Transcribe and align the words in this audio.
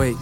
Awake. 0.00 0.16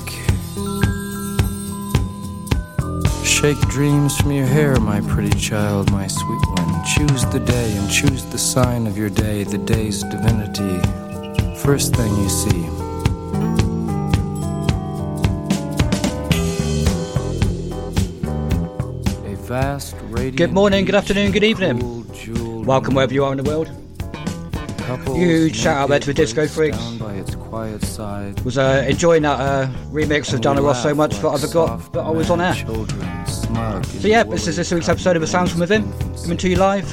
Shake 3.25 3.61
dreams 3.69 4.17
from 4.19 4.33
your 4.33 4.47
hair, 4.47 4.75
my 4.81 5.01
pretty 5.03 5.39
child, 5.39 5.93
my 5.93 6.09
sweet 6.09 6.45
one. 6.59 6.85
Choose 6.85 7.25
the 7.27 7.39
day 7.39 7.77
and 7.77 7.89
choose 7.89 8.25
the 8.25 8.39
sign 8.39 8.89
of 8.89 8.99
your 8.99 9.09
day, 9.09 9.45
the 9.45 9.57
day's 9.57 10.03
divinity. 10.03 10.81
First 11.61 11.95
thing 11.95 12.13
you 12.17 12.29
see. 12.29 12.65
A 19.31 19.37
vast 19.47 19.95
radiant 20.09 20.39
Good 20.39 20.53
morning, 20.53 20.87
good 20.87 20.97
afternoon, 20.97 21.31
good 21.31 21.45
evening. 21.45 21.79
Welcome 22.65 22.97
wherever 22.97 23.15
you 23.15 23.25
are 23.25 23.31
in 23.31 23.39
the 23.39 23.49
world. 23.49 23.71
Huge 25.15 25.55
shout 25.55 25.77
out 25.77 25.89
there 25.91 26.01
to 26.01 26.07
the 26.07 26.15
Disco 26.15 26.49
Freaks. 26.49 26.99
Down 27.49 27.61
by 27.61 27.69
its 27.69 27.79
quiet 27.79 27.85
side. 27.85 28.41
Was 28.45 28.59
uh, 28.59 28.85
enjoying 28.89 29.23
that 29.23 29.41
uh, 29.41 29.67
remix 29.91 30.33
of 30.33 30.41
Donna 30.41 30.63
Ross 30.63 30.83
so 30.83 30.95
much 30.95 31.17
that 31.17 31.27
I 31.27 31.31
like 31.31 31.41
forgot 31.41 31.93
that 31.93 32.01
I 32.01 32.11
was 32.11 32.31
on 32.31 32.41
air. 32.41 32.55
Children, 32.55 33.27
So 33.27 34.09
yeah, 34.09 34.23
this 34.25 34.47
is 34.47 34.57
this 34.57 34.73
week's 34.73 34.89
episode 34.89 35.17
of 35.17 35.21
The 35.21 35.27
Sounds 35.27 35.51
from 35.51 35.61
Within, 35.61 35.91
coming 36.23 36.39
to 36.39 36.49
you 36.49 36.57
live 36.57 36.89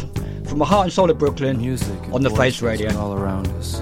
from 0.48 0.60
the 0.60 0.66
heart 0.66 0.86
and 0.86 0.94
soul 0.94 1.10
of 1.10 1.18
Brooklyn 1.18 1.58
music 1.58 2.00
on 2.12 2.22
the 2.22 2.30
Face 2.30 2.62
Radio. 2.62 2.96
all 2.98 3.14
around 3.14 3.48
us. 3.50 3.82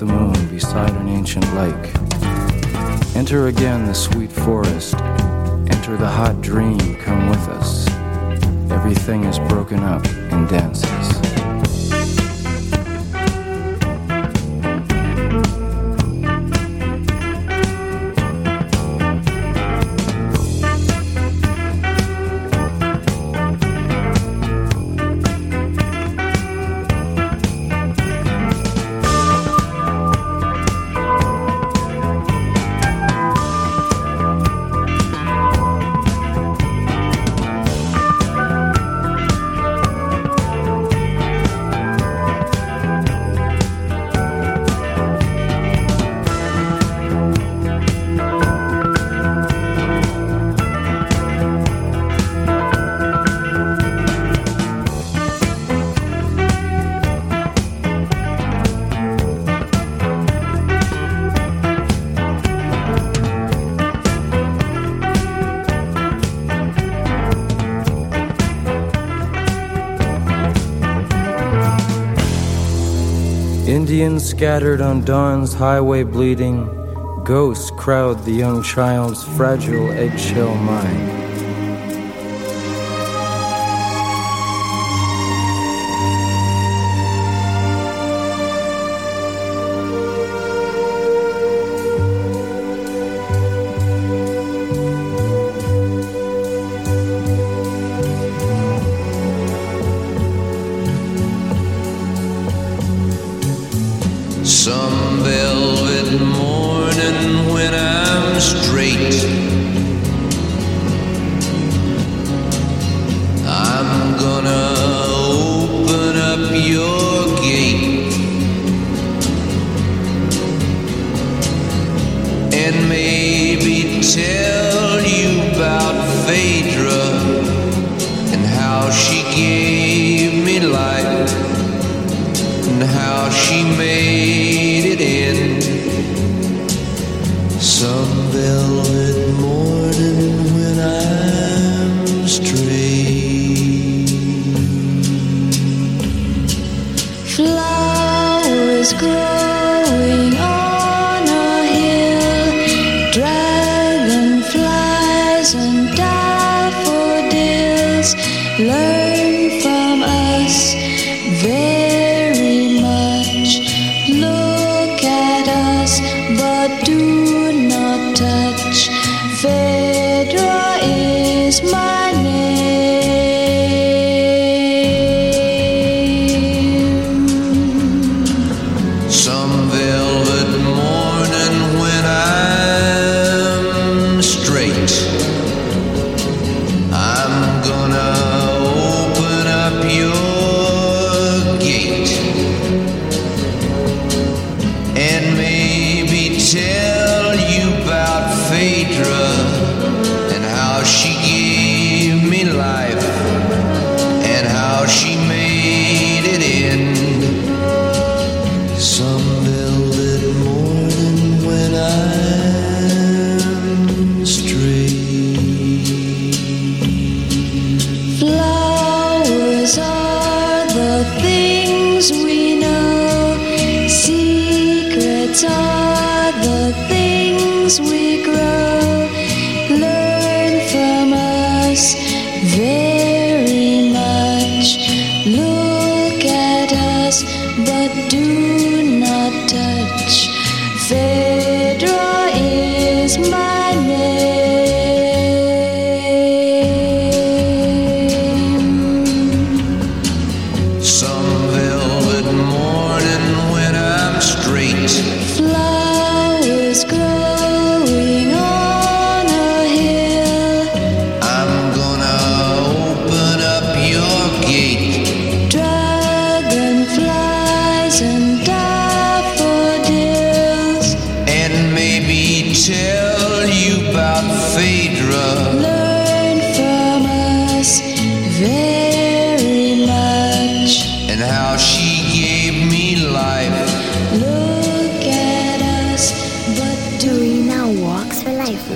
The 0.00 0.06
moon, 0.06 0.48
beside 0.48 0.90
an 0.96 1.08
ancient 1.10 1.44
lake. 1.54 1.94
Enter 3.14 3.48
again 3.48 3.84
the 3.84 3.92
sweet 3.92 4.32
forest. 4.32 4.94
Enter 4.94 5.94
the 5.98 6.08
hot 6.08 6.40
dream, 6.40 6.96
come 6.96 7.28
with 7.28 7.46
us. 7.48 7.86
Everything 8.70 9.24
is 9.24 9.38
broken 9.40 9.80
up 9.80 10.06
and 10.32 10.48
dances. 10.48 10.99
Indians 74.10 74.28
scattered 74.28 74.80
on 74.80 75.04
dawn's 75.04 75.54
highway 75.54 76.02
bleeding, 76.02 76.66
ghosts 77.22 77.70
crowd 77.70 78.24
the 78.24 78.32
young 78.32 78.60
child's 78.60 79.22
fragile 79.22 79.92
eggshell 79.92 80.52
mind. 80.56 81.19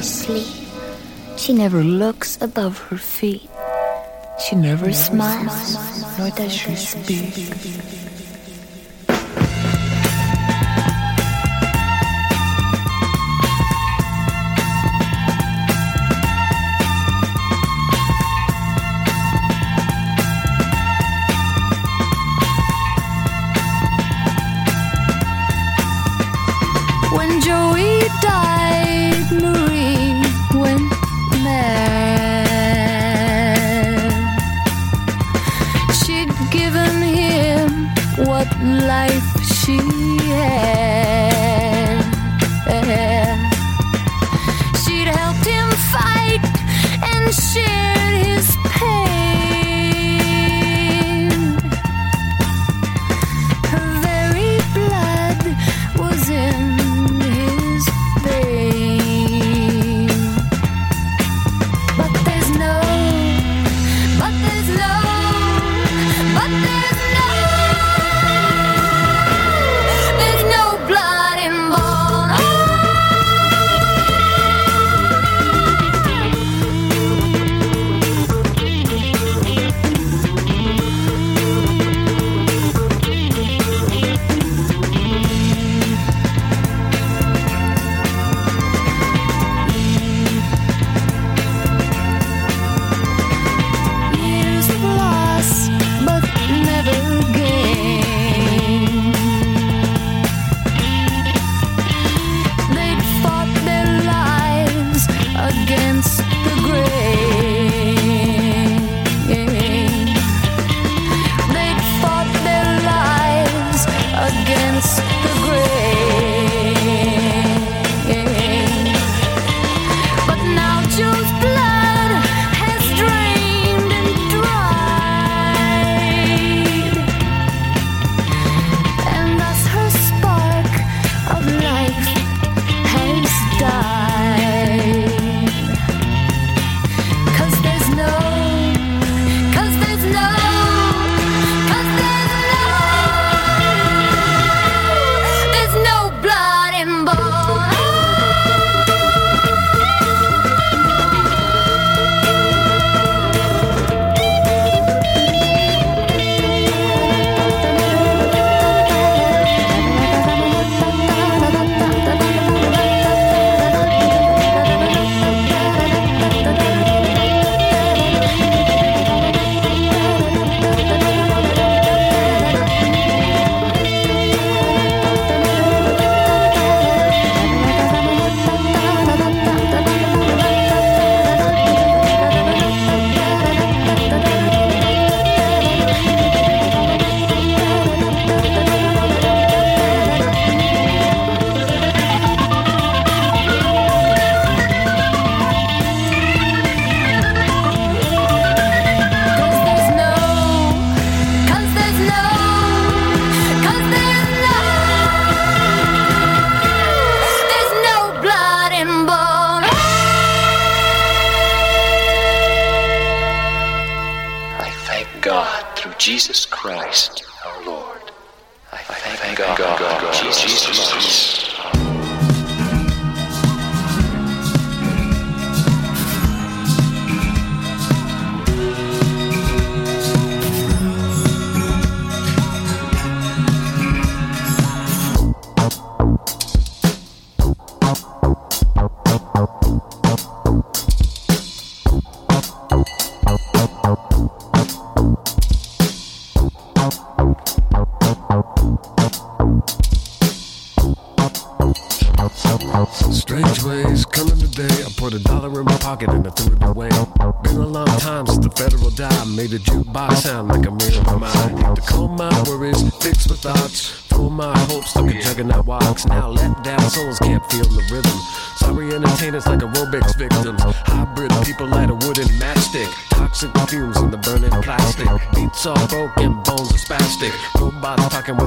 asleep. 0.05 0.69
She 1.39 1.53
never 1.55 1.83
looks 1.83 2.37
above 2.43 2.79
her 2.89 2.99
feet. 2.99 3.49
She 4.45 4.55
never 4.55 4.93
smiles, 4.93 5.79
nor 6.19 6.29
does 6.31 6.53
she 6.53 6.75
speak. 6.75 7.33
life 38.95 39.43
she 39.43 39.77
had. 40.31 40.94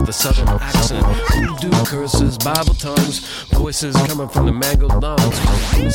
With 0.07 0.15
a 0.15 0.19
southern 0.19 0.47
accent. 0.47 1.05
Voodoo 1.33 1.85
curses, 1.85 2.37
Bible 2.37 2.73
tongues, 2.75 3.19
voices 3.51 3.95
coming 4.07 4.29
from 4.29 4.45
the 4.45 4.51
mangled 4.51 5.01
lungs. 5.01 5.35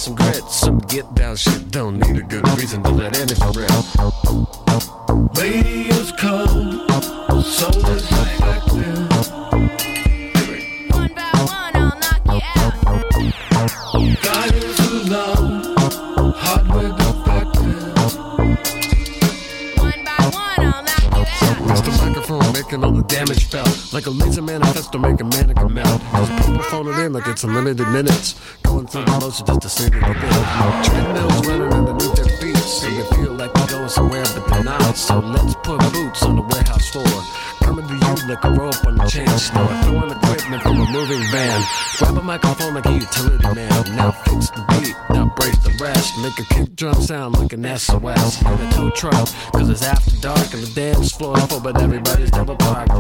Some 0.01 0.15
grit, 0.15 0.45
some 0.51 0.79
get 0.81 1.15
down 1.15 1.37
shit. 1.37 1.71
Don't 1.71 1.99
need 1.99 2.17
a 2.19 2.23
good 2.23 2.47
reason 2.59 2.83
to 2.83 2.91
let 2.91 3.19
anything 3.19 3.53
rip. 3.53 3.71
Radio's 5.37 6.13
cold, 6.13 6.91
so 7.45 7.71
distracted. 7.71 8.99
One 10.93 11.15
by 11.15 11.33
one, 11.47 11.77
I'll 11.77 11.99
knock 12.03 12.23
you 12.27 12.41
out. 12.57 12.75
Guidance 14.23 14.77
too 14.77 15.03
low, 15.11 16.33
hardware 16.37 16.93
defective. 16.99 17.95
One 19.79 20.05
by 20.05 20.19
one, 20.33 20.61
I'll 20.67 20.83
knock 20.83 21.05
you 21.17 21.25
out. 21.47 21.71
It's 21.71 21.81
the 21.81 21.91
microphone 22.05 22.53
making 22.53 22.85
all 22.85 22.93
the 22.93 23.05
damage 23.05 23.45
felt. 23.47 23.82
Like 23.93 24.07
a 24.07 24.11
laser 24.11 24.41
manifesto 24.41 24.99
making 24.99 25.29
mannequin 25.29 25.75
melt. 25.75 26.01
Cause 26.13 26.31
people 26.31 26.63
phoning 26.63 26.99
in 27.05 27.13
like 27.13 27.27
it's 27.29 27.45
unlimited 27.45 27.87
minutes. 27.89 28.41
Going 28.63 28.87
through 28.87 29.05
the 29.05 29.11
motion 29.21 29.45
just 29.45 29.61
to 29.61 29.69
see 29.69 29.91
they 29.91 30.01
feel. 30.01 30.45
Treadmills 30.83 31.47
running 31.47 31.73
underneath 31.75 32.15
their 32.15 32.39
feet. 32.39 32.57
So 32.57 32.89
they 32.89 33.17
feel 33.17 33.35
like 33.35 33.53
they're 33.53 33.67
going 33.67 33.89
somewhere, 33.91 34.25
but 34.25 34.47
they're 34.49 34.65
not. 34.65 34.97
So 34.97 35.19
let's 35.19 35.55
put 35.57 35.79
boots 35.93 36.23
on 36.23 36.37
the 36.37 36.43
warehouse 36.43 36.89
floor. 36.89 37.32
You 37.89 37.99
like 38.29 38.45
a 38.45 38.51
rope 38.51 38.87
on 38.87 38.97
the 38.97 39.05
chain 39.07 39.27
store. 39.39 39.67
Throwing 39.83 40.11
equipment 40.11 40.63
from 40.63 40.81
a 40.81 40.91
moving 40.93 41.23
van. 41.33 41.63
Grab 41.99 42.17
a 42.17 42.23
microphone 42.23 42.75
like 42.75 42.87
a 42.87 42.93
utility 42.93 43.55
man. 43.55 43.97
Now 43.97 44.13
fix 44.13 44.51
the 44.51 44.65
beat, 44.69 44.95
now 45.11 45.27
break 45.37 45.53
the 45.63 45.77
rest. 45.81 46.17
Make 46.19 46.39
a 46.39 46.55
kick 46.55 46.77
drum 46.77 46.95
sound 47.03 47.39
like 47.39 47.53
an 47.53 47.65
SOS. 47.77 48.41
In 48.43 48.47
a 48.47 48.71
tow 48.73 48.91
truck, 48.91 49.29
cause 49.53 49.69
it's 49.69 49.83
after 49.83 50.17
dark 50.21 50.55
and 50.55 50.63
the 50.63 50.73
dance 50.75 51.13
floor's 51.13 51.45
full, 51.47 51.61
but 51.61 51.81
everybody's 51.81 52.31
double 52.31 52.57
parked. 52.57 52.93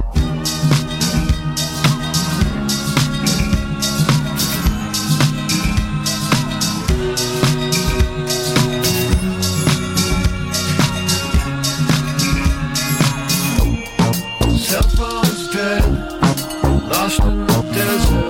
In 17.74 18.21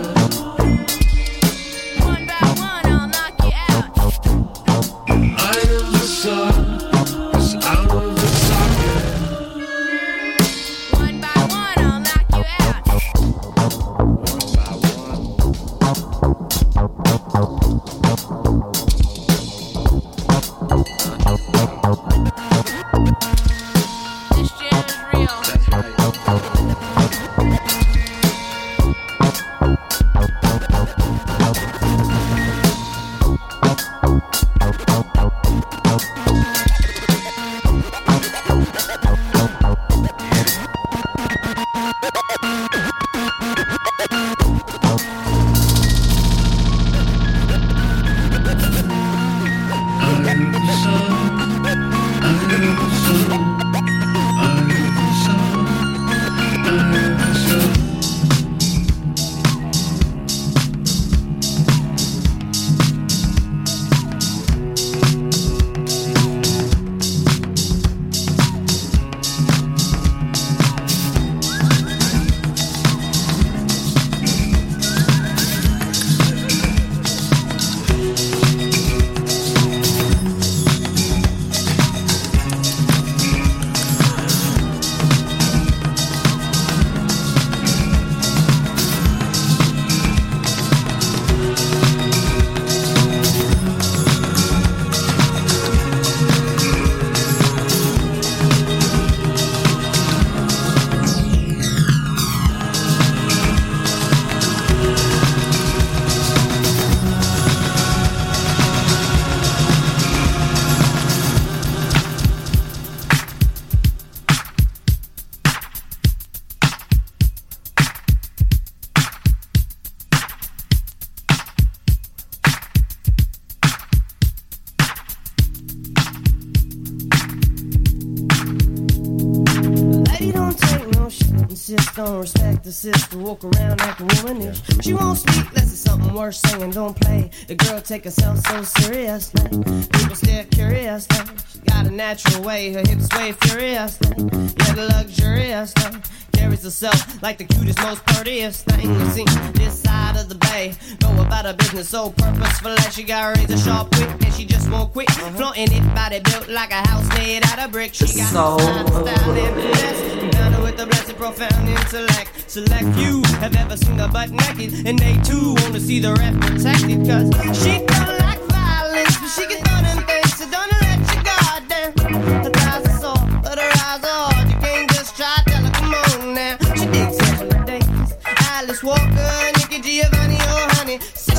the 132.83 132.99
sister, 132.99 133.19
walk 133.19 133.45
around 133.45 133.81
like 133.81 134.01
a 134.01 134.05
womanish. 134.05 134.61
She 134.83 134.93
won't 134.93 135.19
speak, 135.19 135.47
unless 135.49 135.73
it's 135.73 135.81
something 135.81 136.12
worth 136.15 136.35
saying, 136.35 136.71
don't 136.71 136.99
play. 137.01 137.31
The 137.47 137.55
girl 137.55 137.81
take 137.81 138.05
herself 138.05 138.39
so 138.47 138.62
seriously. 138.62 139.49
People 139.51 140.17
stare 140.17 140.45
curiously. 140.45 141.19
She 141.53 141.59
got 141.61 141.87
a 141.87 141.91
natural 141.91 142.43
way, 142.43 142.73
her 142.73 142.81
hips 142.81 143.07
sway 143.07 143.33
furiously. 143.33 144.11
Yeah, 144.19 144.75
the 144.75 144.89
luxuriously. 144.95 146.01
Carries 146.42 146.64
herself 146.64 147.22
like 147.22 147.38
the 147.38 147.44
cutest, 147.44 147.80
most 147.82 148.04
prettiest 148.04 148.64
thing 148.64 148.92
you 148.92 149.11
see 149.11 149.25
this 149.52 149.80
side 149.80 150.16
of 150.16 150.28
the 150.28 150.34
bay. 150.34 150.75
Go 150.99 151.08
about 151.22 151.44
her 151.44 151.52
business 151.52 151.88
so 151.88 152.11
purposeful 152.11 152.75
that 152.75 152.92
she 152.92 153.04
got 153.04 153.37
razor 153.37 153.56
sharp 153.56 153.96
wit 153.96 154.11
and 154.25 154.34
she 154.34 154.44
just 154.44 154.68
won't 154.68 154.92
quit. 154.92 155.08
Uh-huh. 155.11 155.30
Flaunting 155.37 155.70
it, 155.70 155.94
body 155.94 156.18
built 156.18 156.49
like 156.49 156.72
a 156.72 156.82
house 156.88 157.08
made 157.16 157.46
out 157.46 157.61
of 157.61 157.70
brick. 157.70 157.94
She 157.94 158.06
got 158.06 158.26
So 158.34 158.58
style, 158.58 158.76
and 158.76 158.88
finesse. 158.90 160.32
Down 160.32 160.62
with 160.64 160.76
the 160.76 160.87
blessed, 160.87 161.16
profound 161.16 161.68
intellect. 161.68 162.50
Select 162.50 162.88
few 162.96 163.22
have 163.38 163.54
ever 163.54 163.76
seen 163.76 163.99
her 164.00 164.08
butt 164.08 164.30
naked, 164.30 164.84
and 164.84 164.99
they 164.99 165.16
too 165.22 165.54
wanna 165.58 165.78
see 165.78 166.00
the 166.00 166.12
ref 166.12 166.34
protected. 166.40 167.06
Cause 167.06 167.62
she 167.62 167.78
don't 167.87 168.18
like 168.18 168.42
violence, 168.50 169.14
but 169.16 169.30
she 169.30 169.46
can 169.46 169.62
throw 169.62 169.80
them 169.87 170.02
things, 170.11 170.34
so 170.34 170.50
don't 170.50 170.72
let 170.82 170.99
your 171.14 171.22
guard 171.22 171.62
down. 171.70 172.42
Her 172.42 172.50
thighs 172.50 172.88
are 172.88 172.99
soft, 172.99 173.42
but 173.44 173.58
her 173.61 173.72
eyes 173.87 174.02
are 174.02 174.32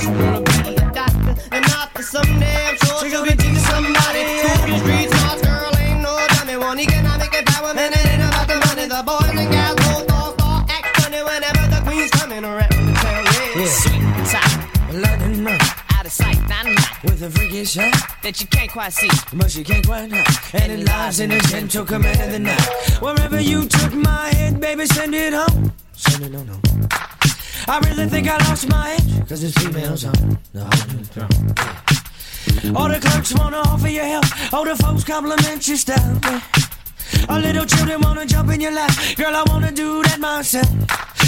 wanna 0.07 0.41
be 0.41 0.75
a 0.75 0.93
and 1.51 3.23
be 3.23 3.35
teaching 3.35 3.55
somebody. 3.55 4.23
School 4.39 4.67
the 4.67 4.79
streets, 4.79 5.19
smart 5.19 5.41
girl 5.43 5.71
ain't 5.79 6.01
no 6.01 6.13
dummy. 6.35 6.57
One 6.57 6.79
economic 6.79 7.31
empowerment, 7.31 7.91
it 7.91 8.05
ain't 8.11 8.23
about 8.23 8.47
the 8.47 8.57
money. 8.67 8.85
The 8.87 9.01
boys 9.05 9.39
and 9.41 9.51
gals 9.51 9.75
both 9.75 10.11
all 10.11 10.33
star 10.33 10.65
act 10.69 11.01
funny 11.01 11.21
whenever 11.23 11.63
the 11.73 11.81
queen's 11.85 12.11
coming 12.11 12.43
around 12.43 12.69
the 12.69 12.93
town. 13.03 13.25
Yeah, 13.55 13.65
sweet 13.65 14.01
and 14.01 14.27
tight, 14.27 14.93
London 14.93 15.43
night 15.43 15.61
out 15.95 16.05
of 16.05 16.11
sight, 16.11 16.39
not 16.49 16.65
night. 16.65 17.03
with 17.03 17.21
a 17.23 17.29
freaky 17.29 17.65
shot, 17.65 17.93
That 18.23 18.39
you 18.41 18.47
can't 18.47 18.71
quite 18.71 18.93
see. 18.93 19.09
but 19.33 19.51
she 19.51 19.63
can't 19.63 19.85
quite 19.85 20.11
hide. 20.11 20.61
And 20.63 20.71
it 20.71 20.87
lies 20.87 21.19
in 21.19 21.29
the 21.29 21.39
gentle 21.39 21.85
command 21.85 22.19
of 22.21 22.31
the 22.31 22.39
night. 22.39 23.01
Wherever 23.01 23.39
you 23.39 23.65
took 23.65 23.93
my 23.93 24.29
head, 24.35 24.59
baby, 24.59 24.85
send 24.85 25.15
it 25.15 25.33
home. 25.33 25.71
Send 25.93 26.23
it 26.23 26.35
on 26.35 26.47
home. 26.47 26.61
I 27.67 27.79
really 27.79 28.07
think 28.07 28.27
I 28.27 28.37
lost 28.49 28.69
my 28.69 28.91
edge, 28.93 29.27
cause 29.27 29.43
it's 29.43 29.57
females 29.57 30.05
on 30.05 30.37
the 30.51 30.63
whole 30.63 31.03
throne. 31.13 32.75
All 32.75 32.89
the 32.89 32.99
clerks 32.99 33.33
wanna 33.33 33.57
offer 33.57 33.87
you 33.87 34.01
help, 34.01 34.25
all 34.53 34.65
the 34.65 34.75
folks 34.75 35.03
compliment 35.03 35.67
your 35.67 35.77
style. 35.77 36.19
All 37.29 37.39
little 37.39 37.65
children 37.65 38.01
wanna 38.01 38.25
jump 38.25 38.51
in 38.51 38.59
your 38.59 38.73
lap, 38.73 38.91
girl, 39.15 39.35
I 39.35 39.43
wanna 39.47 39.71
do 39.71 40.03
that 40.03 40.19
myself. 40.19 40.67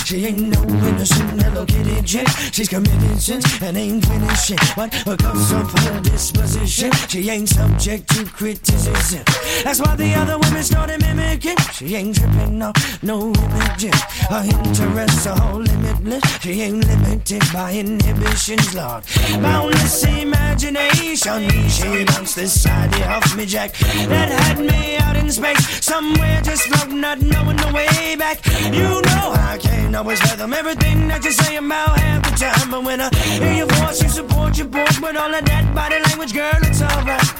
She 0.05 0.23
ain't 0.23 0.37
no 0.37 0.61
innocent 0.61 1.41
Hello 1.41 1.65
Kitty 1.65 1.99
chick. 2.03 2.27
She's 2.53 2.69
committed 2.69 3.19
sins 3.19 3.43
and 3.59 3.75
ain't 3.75 4.05
finished 4.05 4.45
shit. 4.45 4.59
But 4.75 4.91
because 5.03 5.51
of 5.51 5.71
her 5.71 5.99
disposition, 6.01 6.91
she 7.09 7.27
ain't 7.31 7.49
subject 7.49 8.07
to 8.09 8.23
criticism. 8.25 9.23
That's 9.63 9.79
why 9.79 9.95
the 9.95 10.13
other 10.13 10.37
women 10.37 10.61
started 10.61 11.01
mimicking. 11.01 11.57
She 11.73 11.95
ain't 11.95 12.15
tripping 12.15 12.59
no, 12.59 12.71
no 13.01 13.33
imaging. 13.33 13.97
Her 14.29 14.43
interests 14.45 15.25
are 15.25 15.41
all 15.41 15.61
limitless. 15.61 16.23
She 16.39 16.61
ain't 16.61 16.85
limited 16.85 17.41
by 17.51 17.73
inhibitions, 17.73 18.75
Lord. 18.75 19.03
Boundless 19.41 20.05
imagination. 20.05 21.49
She 21.67 22.05
bounced 22.05 22.35
this 22.35 22.61
side 22.61 22.93
off 23.01 23.35
me, 23.35 23.47
Jack. 23.47 23.73
That 23.73 24.29
had 24.29 24.59
me 24.59 24.97
out 24.97 25.15
in 25.15 25.31
space. 25.31 25.83
Somewhere 25.83 26.41
just 26.43 26.61
floating, 26.63 27.01
not 27.01 27.21
knowing 27.21 27.57
the 27.57 27.71
way 27.73 28.15
back. 28.15 28.45
You 28.71 29.01
know 29.01 29.33
I 29.33 29.57
can't 29.59 29.94
always 29.95 30.19
them. 30.37 30.53
everything 30.53 31.07
that 31.07 31.23
you 31.23 31.31
say 31.31 31.55
about 31.55 31.97
half 31.99 32.21
the 32.23 32.37
time. 32.37 32.69
But 32.69 32.83
when 32.83 32.99
I 33.01 33.09
hear 33.15 33.53
your 33.53 33.67
voice, 33.67 34.01
you 34.03 34.09
support 34.09 34.57
your 34.57 34.67
board 34.67 34.97
with 35.01 35.15
all 35.15 35.33
of 35.33 35.45
that 35.45 35.65
body 35.73 35.99
language, 36.07 36.33
girl. 36.33 36.59
It's 36.63 36.81
alright. 36.81 37.33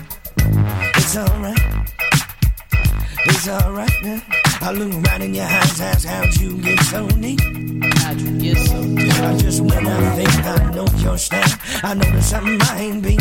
It's 0.95 1.17
alright. 1.17 1.59
It's 3.25 3.47
alright 3.47 4.03
now. 4.03 4.21
I 4.61 4.71
look 4.71 4.93
right 5.05 5.21
in 5.21 5.33
your 5.33 5.45
eyes, 5.45 5.81
ask 5.81 6.07
how'd 6.07 6.35
you 6.37 6.57
get 6.61 6.79
so 6.85 7.05
neat? 7.17 7.41
How'd 7.99 8.21
you 8.21 8.39
get 8.39 8.57
so 8.57 8.81
deep? 8.83 9.13
I 9.13 9.37
just 9.37 9.61
when 9.61 9.85
I 9.87 10.15
think 10.15 10.45
I 10.45 10.71
know 10.73 10.87
your 10.97 11.17
style, 11.17 11.59
I 11.83 11.93
know 11.93 12.09
there's 12.09 12.25
something 12.25 12.59
I 12.61 12.81
ain't 12.81 13.03
beat. 13.03 13.19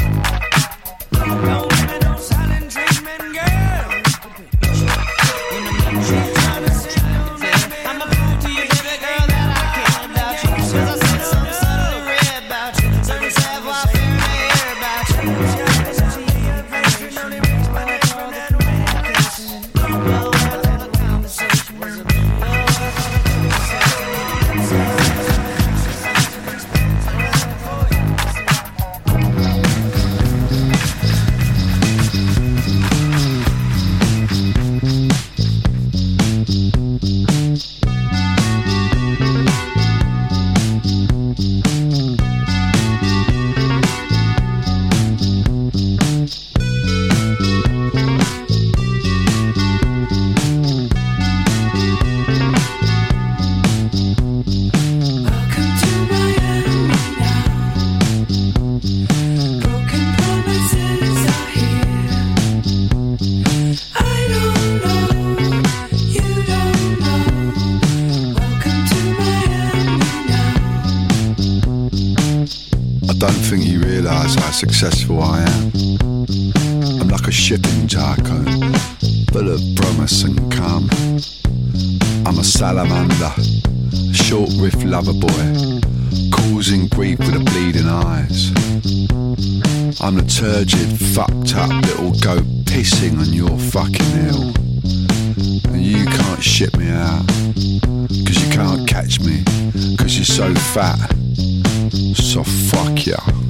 Don't 1.11 1.69
give 1.71 1.91
me 1.91 1.99
no 1.99 2.17
silent 2.19 2.71
treatment, 2.71 3.35
girl. 3.35 3.54
Realise 73.95 74.35
how 74.35 74.51
successful 74.51 75.23
I 75.23 75.41
am. 75.43 75.73
I'm 77.01 77.09
like 77.09 77.29
a 77.29 77.31
ship 77.31 77.65
shipping 77.65 77.87
tycoon, 77.87 78.75
full 79.33 79.49
of 79.49 79.61
promise 79.77 80.25
and 80.25 80.37
calm. 80.53 80.91
I'm 82.27 82.39
a 82.39 82.43
salamander, 82.43 83.33
short 84.13 84.51
riff 84.59 84.83
lover 84.83 85.13
boy, 85.13 85.81
causing 86.33 86.89
grief 86.89 87.19
with 87.21 87.35
the 87.35 87.43
bleeding 87.51 87.87
eyes. 87.87 88.51
I'm 90.01 90.17
the 90.17 90.27
turgid, 90.27 90.91
fucked 91.15 91.55
up 91.55 91.71
little 91.87 92.11
goat 92.19 92.47
pissing 92.65 93.19
on 93.21 93.33
your 93.33 93.57
fucking 93.71 94.11
hill. 94.19 94.53
And 95.73 95.83
you 95.83 96.05
can't 96.05 96.43
ship 96.43 96.77
me 96.77 96.89
out, 96.89 97.27
cause 98.27 98.43
you 98.43 98.51
can't 98.51 98.89
catch 98.89 99.21
me, 99.21 99.45
cause 99.97 100.17
you're 100.17 100.25
so 100.25 100.53
fat. 100.55 100.99
So 102.17 102.43
fuck 102.43 103.07
ya. 103.07 103.44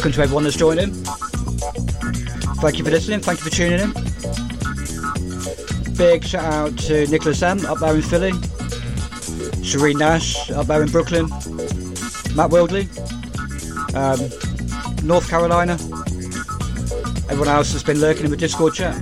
Welcome 0.00 0.12
to 0.12 0.22
everyone 0.22 0.44
that's 0.44 0.56
joined 0.56 0.80
in. 0.80 0.94
Thank 2.62 2.78
you 2.78 2.84
for 2.84 2.90
listening. 2.90 3.20
Thank 3.20 3.40
you 3.40 3.44
for 3.44 3.54
tuning 3.54 3.80
in. 3.80 3.92
Big 5.94 6.24
shout 6.24 6.42
out 6.42 6.78
to 6.78 7.06
Nicholas 7.08 7.42
M 7.42 7.66
up 7.66 7.80
there 7.80 7.94
in 7.94 8.00
Philly, 8.00 8.30
Shereen 9.60 9.98
Nash 9.98 10.50
up 10.52 10.68
there 10.68 10.82
in 10.82 10.90
Brooklyn, 10.90 11.28
Matt 12.34 12.48
Wildley, 12.48 12.88
um, 13.94 14.18
North 15.06 15.28
Carolina, 15.28 15.74
everyone 17.28 17.48
else 17.48 17.72
that's 17.72 17.84
been 17.84 18.00
lurking 18.00 18.24
in 18.24 18.30
the 18.30 18.38
Discord 18.38 18.72
chat, 18.72 18.96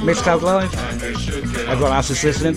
Mixcloud 0.00 0.40
Live, 0.40 0.74
everyone 1.68 1.92
else 1.92 2.08
that's 2.08 2.24
listening. 2.24 2.54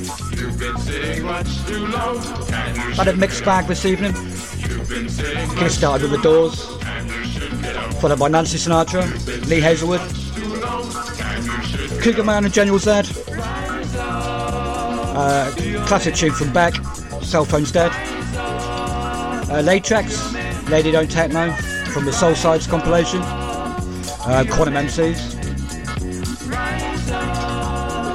Had 2.95 3.10
a 3.10 3.13
mixed 3.17 3.43
bag 3.43 3.67
this 3.67 3.84
evening. 3.84 4.13
Get 5.60 5.71
started 5.71 6.10
with 6.10 6.12
the 6.12 6.23
Doors, 6.23 6.78
followed 7.99 8.19
by 8.19 8.29
Nancy 8.29 8.57
Sinatra, 8.57 9.03
Lee 9.47 9.59
Hazlewood, 9.59 9.99
Cougar 12.01 12.23
Man 12.23 12.45
and 12.45 12.53
General 12.53 12.79
Zed, 12.79 13.09
uh, 15.15 15.51
classic 15.85 16.15
tune 16.15 16.31
from 16.31 16.53
Beck, 16.53 16.75
Cell 17.21 17.43
Phone's 17.43 17.73
Dead, 17.73 17.91
uh, 17.91 19.62
Latyrx, 19.63 20.69
Lady 20.69 20.91
Don't 20.91 21.12
Tek 21.12 21.31
No 21.31 21.51
from 21.91 22.05
the 22.05 22.13
Soul 22.13 22.35
Sides 22.35 22.67
compilation, 22.67 23.21
uh, 23.21 24.45
Quannum 24.47 24.77
MCs. 24.85 25.35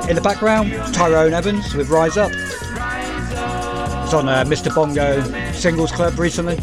In 0.08 0.16
the 0.16 0.22
background, 0.22 0.72
Tyrone 0.94 1.34
Evans 1.34 1.74
with 1.74 1.90
Rise 1.90 2.16
Up. 2.16 2.32
It's 2.32 4.14
on 4.14 4.28
uh, 4.28 4.44
Mr. 4.44 4.74
Bongo 4.74 5.20
Singles 5.52 5.92
Club 5.92 6.18
recently. 6.18 6.56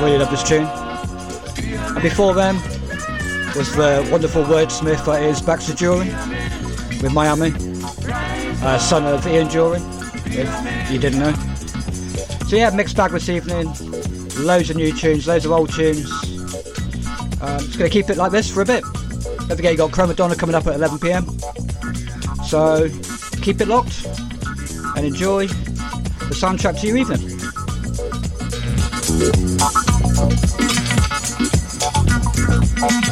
Really 0.00 0.16
love 0.16 0.30
this 0.30 0.42
tune. 0.42 0.87
And 1.94 2.02
before 2.02 2.34
them 2.34 2.56
was 3.56 3.74
the 3.74 4.06
wonderful 4.10 4.44
wordsmith 4.44 5.04
that 5.06 5.22
is 5.22 5.40
Baxter 5.40 5.72
Dury 5.72 6.06
with 7.02 7.12
Miami, 7.12 7.52
uh, 8.62 8.78
son 8.78 9.04
of 9.04 9.26
Ian 9.26 9.48
Dury, 9.48 9.80
if 10.26 10.90
you 10.90 10.98
didn't 10.98 11.20
know. 11.20 11.32
So 12.48 12.56
yeah, 12.56 12.70
mixed 12.70 12.96
bag 12.96 13.10
this 13.10 13.28
evening. 13.28 13.66
Loads 14.38 14.70
of 14.70 14.76
new 14.76 14.92
tunes, 14.92 15.26
loads 15.26 15.44
of 15.44 15.52
old 15.52 15.72
tunes. 15.72 16.10
Um, 17.40 17.58
just 17.60 17.78
going 17.78 17.90
to 17.90 17.94
keep 17.94 18.10
it 18.10 18.16
like 18.16 18.32
this 18.32 18.50
for 18.50 18.62
a 18.62 18.64
bit. 18.64 18.82
Don't 18.82 19.56
forget 19.56 19.72
you 19.72 19.78
got 19.78 19.90
Chromadonna 19.90 20.38
coming 20.38 20.54
up 20.54 20.66
at 20.66 20.78
11pm. 20.78 21.24
So 22.44 22.88
keep 23.42 23.60
it 23.60 23.68
locked 23.68 24.06
and 24.96 25.06
enjoy 25.06 25.46
the 25.46 26.34
soundtrack 26.34 26.80
to 26.80 26.86
your 26.86 26.96
evening. 26.96 27.38
You 32.78 33.08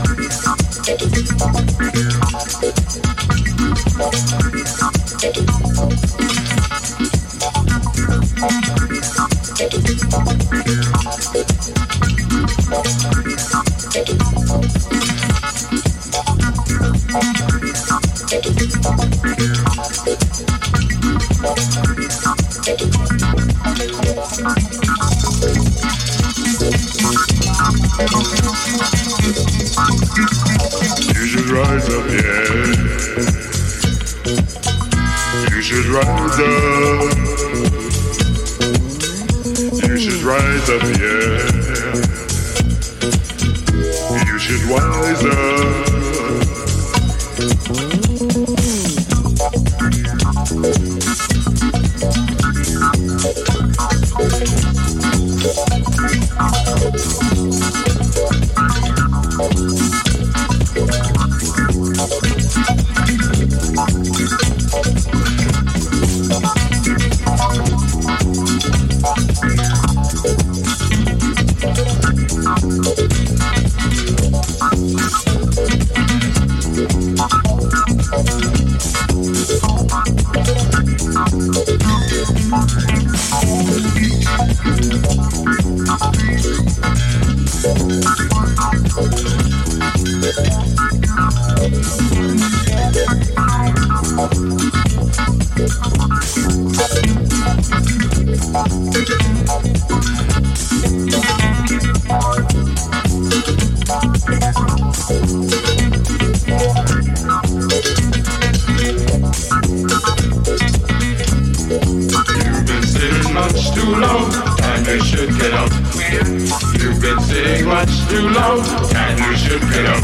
get 119.76 119.86
up. 119.86 120.02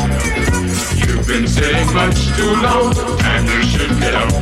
You've 0.97 1.27
been 1.27 1.47
sitting 1.47 1.93
much 1.95 2.27
too 2.37 2.53
long, 2.63 2.95
and 3.25 3.49
you 3.49 3.63
should 3.63 3.91
get 4.01 4.15
up. 4.15 4.33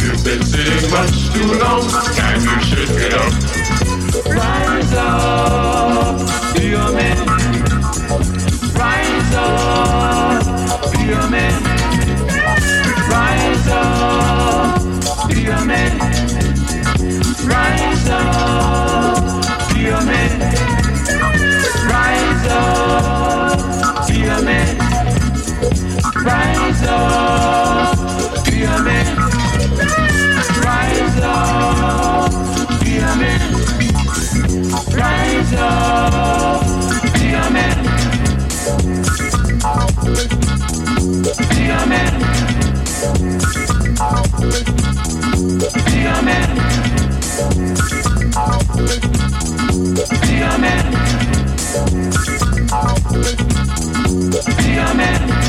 You've 0.00 0.24
been 0.24 0.42
sitting 0.42 0.90
much 0.90 1.16
too 1.32 1.52
long, 1.62 1.84
and 2.26 2.42
you 2.42 2.60
should 2.68 2.88
get 2.98 3.12
up. 3.14 3.32
Rise 4.26 4.94
up, 4.94 6.18
be 6.54 6.72
a 6.72 6.92
man. 6.92 7.26
Rise 8.74 9.34
up, 9.34 10.92
be 10.92 11.12
a 11.12 11.30
man. 11.30 11.62
Rise 13.12 13.68
up, 13.68 15.28
be 15.28 15.46
a 15.46 15.64
man. 15.64 15.92
Rise 17.46 18.08
up, 18.08 19.74
be 19.74 19.88
a 19.88 20.04
man. 20.04 20.61
Rise 22.42 22.50
up, 22.50 24.08
be 24.08 24.24
a 24.24 24.42
man. 24.42 24.76
Rise 26.24 26.82
up, 26.88 28.44
be 28.44 28.62
a 28.64 28.82
man. 28.82 29.16
Rise 30.60 31.20
up, 31.22 32.30
be 32.80 32.98
a 32.98 33.14
man. 33.14 33.40
Rise 34.90 35.54
up, 35.54 36.64
be 37.14 37.32
a 37.32 37.50
man. 37.52 37.78
Be 41.48 41.70
a 41.70 41.86
man. 41.86 42.12
Be 45.86 45.98
a 46.06 46.22
man. 46.22 46.48
Be 50.26 50.40
a 50.42 50.58
man. 50.58 51.21
Be 51.72 51.78
a 54.76 54.94
man. 54.94 55.42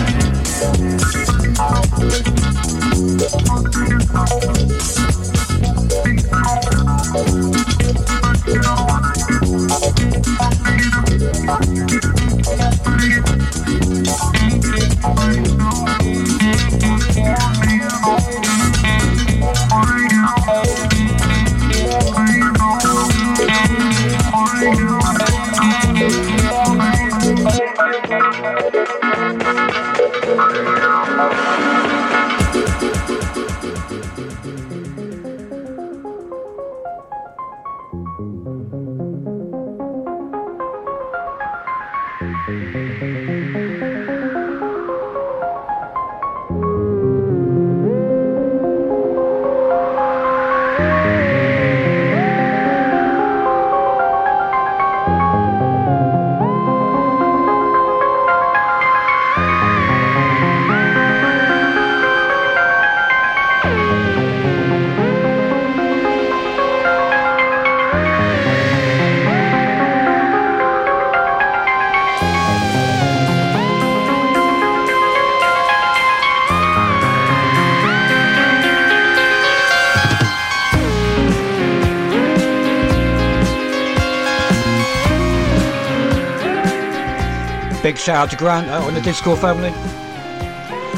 Shout 88.03 88.17
out 88.17 88.29
to 88.31 88.35
Grant 88.35 88.67
out 88.67 88.83
on 88.83 88.93
the 88.93 88.99
Discord 88.99 89.39
family. 89.39 89.71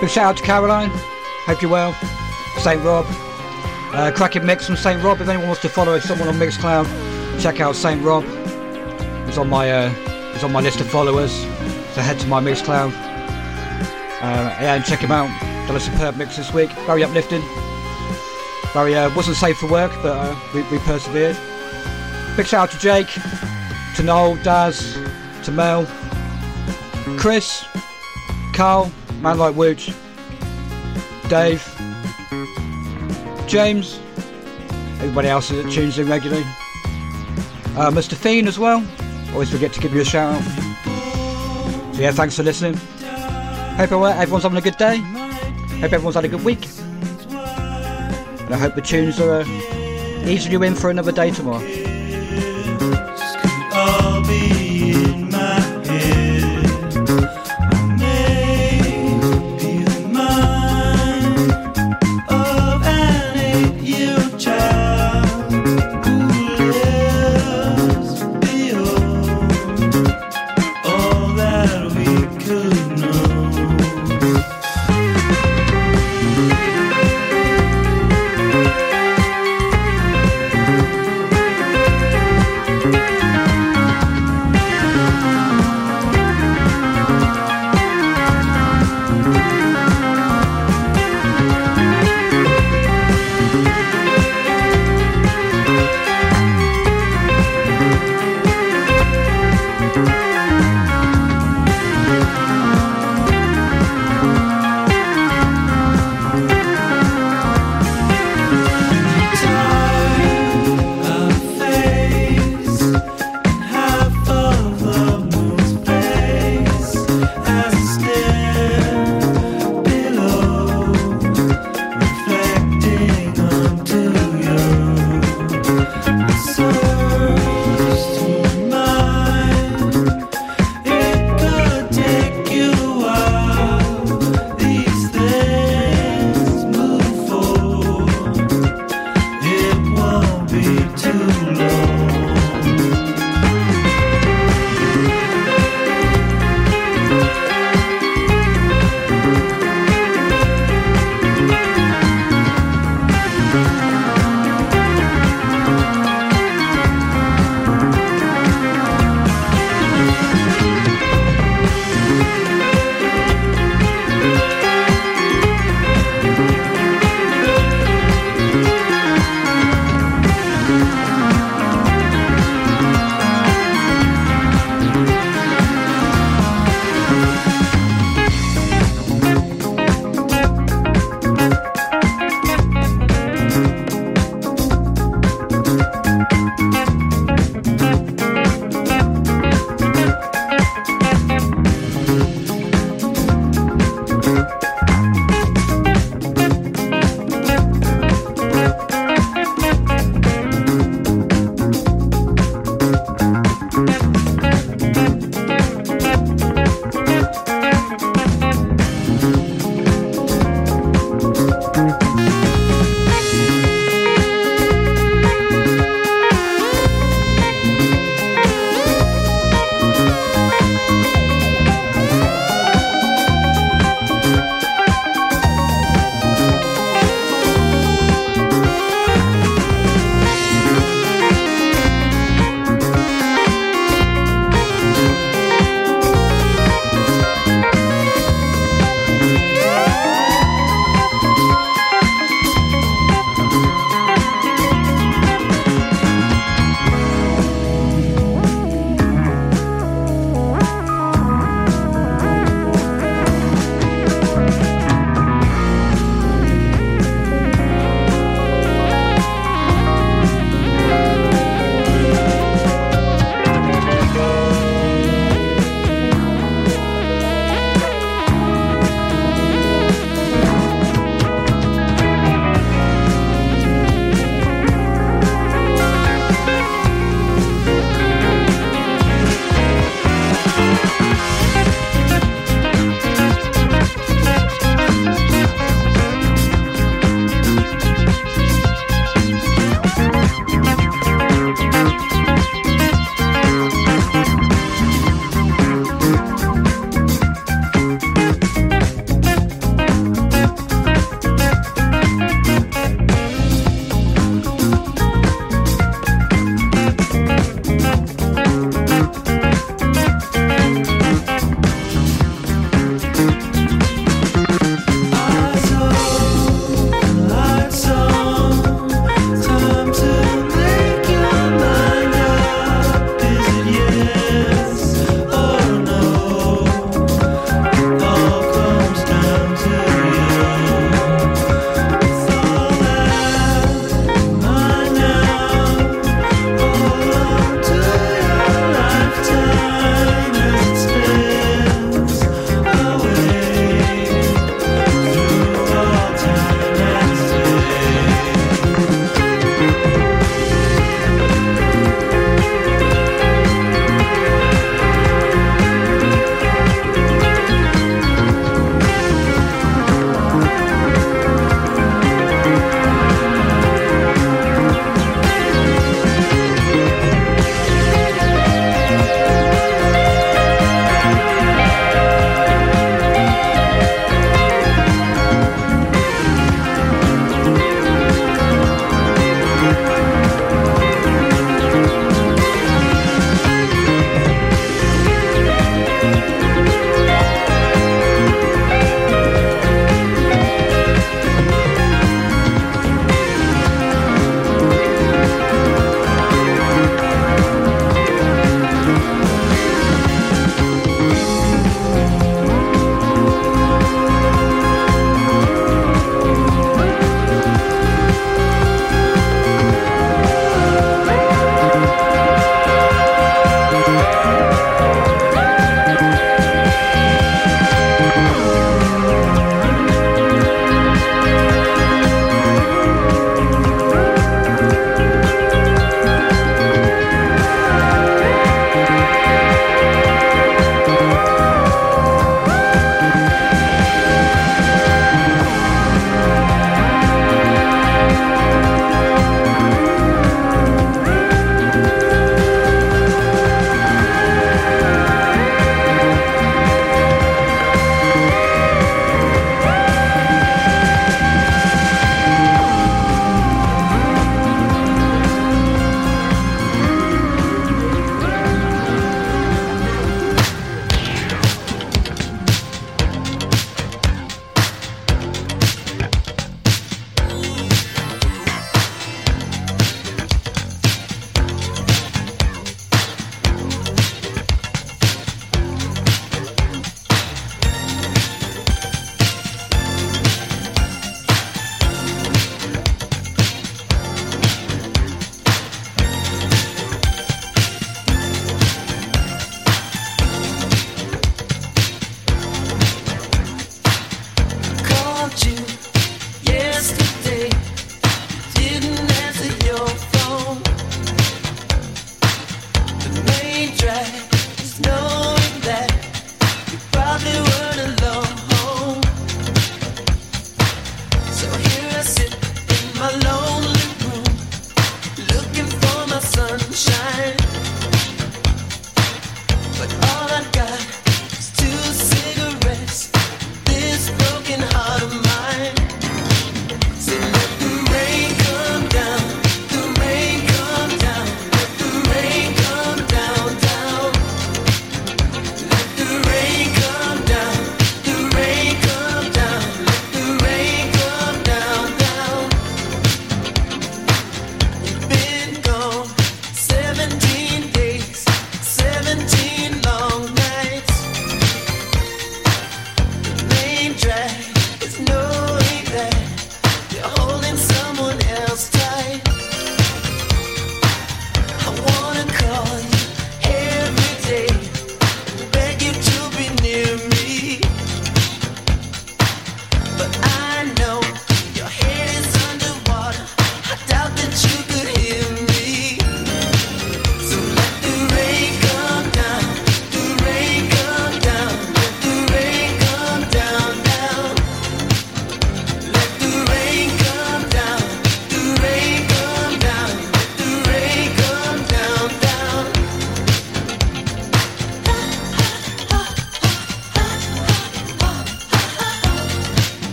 Big 0.00 0.10
shout 0.10 0.24
out 0.24 0.36
to 0.36 0.42
Caroline. 0.42 0.90
Hope 1.46 1.62
you're 1.62 1.70
well. 1.70 1.92
St. 2.58 2.82
Rob. 2.82 3.06
Uh, 3.94 4.10
cracking 4.12 4.44
mix 4.44 4.66
from 4.66 4.74
St. 4.74 5.00
Rob. 5.00 5.20
If 5.20 5.28
anyone 5.28 5.46
wants 5.46 5.62
to 5.62 5.68
follow 5.68 6.00
someone 6.00 6.26
on 6.26 6.34
Mixcloud, 6.34 7.40
check 7.40 7.60
out 7.60 7.76
St. 7.76 8.02
Rob. 8.02 8.24
He's 9.26 9.38
on 9.38 9.48
my 9.48 9.70
uh, 9.70 9.90
he's 10.32 10.42
on 10.42 10.50
my 10.50 10.60
list 10.60 10.80
of 10.80 10.90
followers. 10.90 11.30
So 11.94 12.00
head 12.00 12.18
to 12.18 12.26
my 12.26 12.40
Mixcloud. 12.40 12.88
Uh, 12.88 14.56
yeah, 14.60 14.74
and 14.74 14.84
check 14.84 14.98
him 14.98 15.12
out. 15.12 15.28
Done 15.68 15.76
a 15.76 15.80
superb 15.80 16.16
mix 16.16 16.36
this 16.36 16.52
week. 16.52 16.72
Very 16.84 17.04
uplifting. 17.04 17.42
Very 18.72 18.96
uh, 18.96 19.14
wasn't 19.14 19.36
safe 19.36 19.56
for 19.58 19.70
work, 19.70 19.92
but 20.02 20.16
uh, 20.16 20.36
we, 20.52 20.62
we 20.62 20.78
persevered. 20.78 21.36
Big 22.36 22.46
shout 22.46 22.68
out 22.68 22.70
to 22.72 22.78
Jake, 22.80 23.08
to 23.94 24.02
Noel, 24.02 24.34
Daz, 24.42 24.98
to 25.44 25.52
Mel, 25.52 25.86
Chris, 27.18 27.64
Carl, 28.52 28.92
Man 29.20 29.38
Like 29.38 29.56
Wooch, 29.56 29.92
Dave, 31.28 31.66
James, 33.48 33.98
everybody 35.00 35.26
else 35.26 35.48
that 35.48 35.68
tunes 35.68 35.98
in 35.98 36.08
regularly. 36.08 36.44
Uh, 37.76 37.90
Mr. 37.90 38.14
Fiend 38.14 38.46
as 38.46 38.56
well. 38.56 38.86
Always 39.32 39.50
forget 39.50 39.72
to 39.72 39.80
give 39.80 39.92
you 39.92 40.02
a 40.02 40.04
shout 40.04 40.32
out. 40.32 41.94
So 41.94 42.02
yeah, 42.02 42.12
thanks 42.12 42.36
for 42.36 42.44
listening. 42.44 42.74
Hope 42.76 43.90
everyone's 43.90 44.44
having 44.44 44.58
a 44.58 44.60
good 44.60 44.76
day. 44.76 44.98
Hope 44.98 45.92
everyone's 45.92 46.14
had 46.14 46.24
a 46.24 46.28
good 46.28 46.44
week. 46.44 46.68
And 48.44 48.54
I 48.54 48.58
hope 48.58 48.76
the 48.76 48.80
tunes 48.80 49.18
are 49.18 49.40
uh, 49.40 50.24
easing 50.24 50.52
you 50.52 50.62
in 50.62 50.76
for 50.76 50.88
another 50.88 51.10
day 51.10 51.32
tomorrow. 51.32 51.87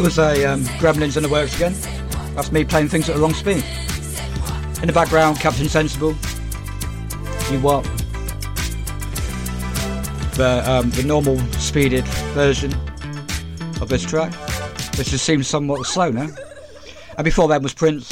That 0.00 0.06
was 0.06 0.18
a 0.18 0.46
um, 0.46 0.62
Gremlins 0.80 1.18
in 1.18 1.22
the 1.22 1.28
works 1.28 1.54
again. 1.56 1.74
That's 2.34 2.50
me 2.50 2.64
playing 2.64 2.88
things 2.88 3.10
at 3.10 3.16
the 3.16 3.20
wrong 3.20 3.34
speed. 3.34 3.62
In 4.80 4.86
the 4.86 4.94
background, 4.94 5.38
Captain 5.38 5.68
Sensible. 5.68 6.12
You 7.50 7.60
what? 7.60 7.84
The 10.36 10.62
um, 10.64 10.88
the 10.92 11.02
normal 11.04 11.36
speeded 11.58 12.06
version 12.32 12.72
of 13.82 13.90
this 13.90 14.02
track, 14.02 14.32
which 14.96 15.10
just 15.10 15.26
seems 15.26 15.46
somewhat 15.46 15.84
slow 15.84 16.10
now. 16.10 16.30
And 17.18 17.24
before 17.26 17.48
that 17.48 17.60
was 17.60 17.74
Prince. 17.74 18.06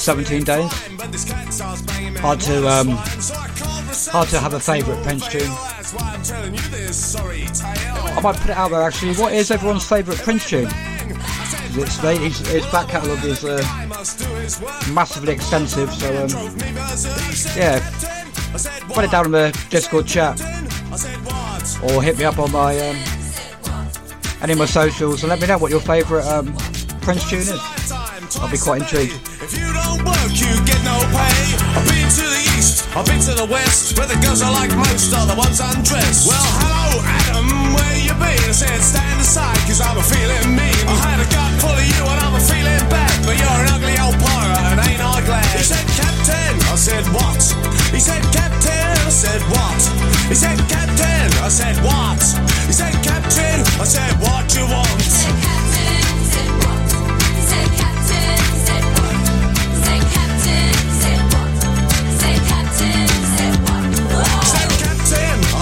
17 0.00 0.42
days. 0.42 0.72
Hard 2.20 2.40
to 2.40 2.66
um, 2.66 2.88
hard 4.08 4.28
to 4.30 4.40
have 4.40 4.54
a 4.54 4.60
favourite 4.60 5.02
Prince 5.02 5.28
tune. 5.28 6.73
I 6.94 8.20
might 8.22 8.36
put 8.36 8.50
it 8.50 8.56
out 8.56 8.70
there 8.70 8.82
actually. 8.82 9.14
What 9.14 9.32
is 9.32 9.50
everyone's 9.50 9.84
favourite 9.86 10.20
Prince 10.20 10.48
tune? 10.48 10.68
His, 11.74 12.38
his 12.46 12.66
back 12.66 12.88
catalogue 12.88 13.24
is 13.24 13.44
uh, 13.44 13.58
massively 14.92 15.32
extensive, 15.32 15.92
so 15.92 16.24
um, 16.24 16.28
yeah. 17.56 17.80
Put 18.92 19.04
it 19.04 19.10
down 19.10 19.26
in 19.26 19.32
the 19.32 19.66
Discord 19.70 20.06
chat 20.06 20.40
or 21.82 22.00
hit 22.00 22.16
me 22.16 22.24
up 22.24 22.38
on 22.38 22.52
my 22.52 22.78
um, 22.78 22.96
any 24.40 24.52
of 24.52 24.58
my 24.58 24.66
socials 24.66 25.24
and 25.24 25.30
let 25.30 25.40
me 25.40 25.48
know 25.48 25.58
what 25.58 25.72
your 25.72 25.80
favourite 25.80 26.26
um, 26.26 26.54
Prince 27.00 27.28
tune 27.28 27.40
is. 27.40 27.60
I'll 28.40 28.50
be 28.50 28.58
quite 28.58 28.82
intrigued. 28.82 29.14
I've 32.94 33.02
been 33.10 33.18
to 33.26 33.34
the 33.34 33.50
west, 33.50 33.98
where 33.98 34.06
the 34.06 34.14
girls 34.22 34.38
are 34.38 34.54
like 34.54 34.70
most 34.70 35.10
are 35.10 35.26
the 35.26 35.34
ones 35.34 35.58
undressed. 35.58 36.30
Well, 36.30 36.38
hello, 36.62 37.02
Adam, 37.02 37.74
where 37.74 37.98
you 37.98 38.14
been? 38.22 38.38
I 38.46 38.54
said, 38.54 38.78
stand 38.78 39.18
aside, 39.18 39.58
cause 39.66 39.82
I'm 39.82 39.98
a 39.98 40.06
feeling 40.06 40.54
mean. 40.54 40.78
I 40.86 40.94
had 41.02 41.18
a 41.18 41.26
gut 41.26 41.58
full 41.58 41.74
of 41.74 41.82
you 41.82 42.02
and 42.06 42.18
I'm 42.22 42.38
a 42.38 42.44
feeling 42.46 42.78
bad, 42.86 43.10
but 43.26 43.34
you're 43.34 43.50
an 43.50 43.74
ugly 43.74 43.98
old 43.98 44.14
pirate 44.22 44.62
and 44.70 44.78
ain't 44.78 45.02
I 45.02 45.18
glad? 45.26 45.42
He 45.58 45.66
said, 45.66 45.82
Captain, 45.98 46.54
I 46.70 46.78
said, 46.78 47.02
what? 47.10 47.42
He 47.90 47.98
said, 47.98 48.22
Captain, 48.30 48.94
I 48.94 49.10
said, 49.10 49.42
what? 49.50 49.80
He 50.30 50.38
said, 50.38 50.62
Captain, 50.70 51.26
I 51.42 51.50
said, 51.50 51.74
what? 51.82 52.22
He 52.70 52.74
said, 52.78 52.94
Captain, 53.02 53.58
I 53.82 53.86
said, 53.90 54.14
what 54.22 54.46
you 54.54 54.70
want? 54.70 55.53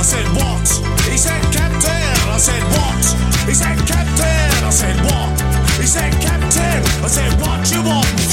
I 0.03 0.05
said, 0.05 0.27
what? 0.35 0.69
He 1.09 1.17
said, 1.17 1.41
Captain. 1.53 2.29
I 2.29 2.37
said, 2.37 2.61
what? 2.75 3.47
He 3.47 3.55
said, 3.55 3.79
Captain. 3.87 4.65
I 4.65 4.71
said, 4.71 4.97
what? 5.05 5.41
He 5.79 5.87
said, 5.87 6.13
Captain. 6.21 7.05
I 7.05 7.07
said, 7.07 7.41
what 7.41 7.71
you 7.71 7.85
want? 7.85 8.32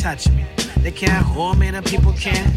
Touch 0.00 0.30
me. 0.30 0.46
They 0.78 0.90
can't 0.90 1.24
hold 1.26 1.58
me, 1.58 1.70
them 1.70 1.84
people 1.84 2.14
can't. 2.14 2.56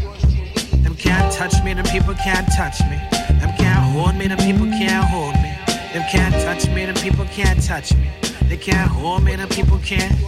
Them 0.82 0.94
can't 0.94 1.30
touch 1.30 1.62
me, 1.62 1.74
them 1.74 1.84
people 1.84 2.14
can't 2.14 2.48
touch 2.56 2.80
me. 2.88 2.96
Them 3.38 3.52
can't 3.58 3.84
hold 3.92 4.14
me, 4.16 4.28
them 4.28 4.38
people 4.38 4.66
can't 4.66 5.04
hold 5.04 5.34
me. 5.34 5.52
Them 5.92 6.04
can't 6.10 6.34
touch 6.42 6.66
me, 6.74 6.86
them 6.86 6.94
people 6.94 7.26
can't 7.26 7.62
touch 7.62 7.94
me. 7.94 8.10
They 8.48 8.56
can't 8.56 8.90
hold 8.90 9.24
me, 9.24 9.36
them 9.36 9.48
people 9.50 9.78
can't. 9.80 10.18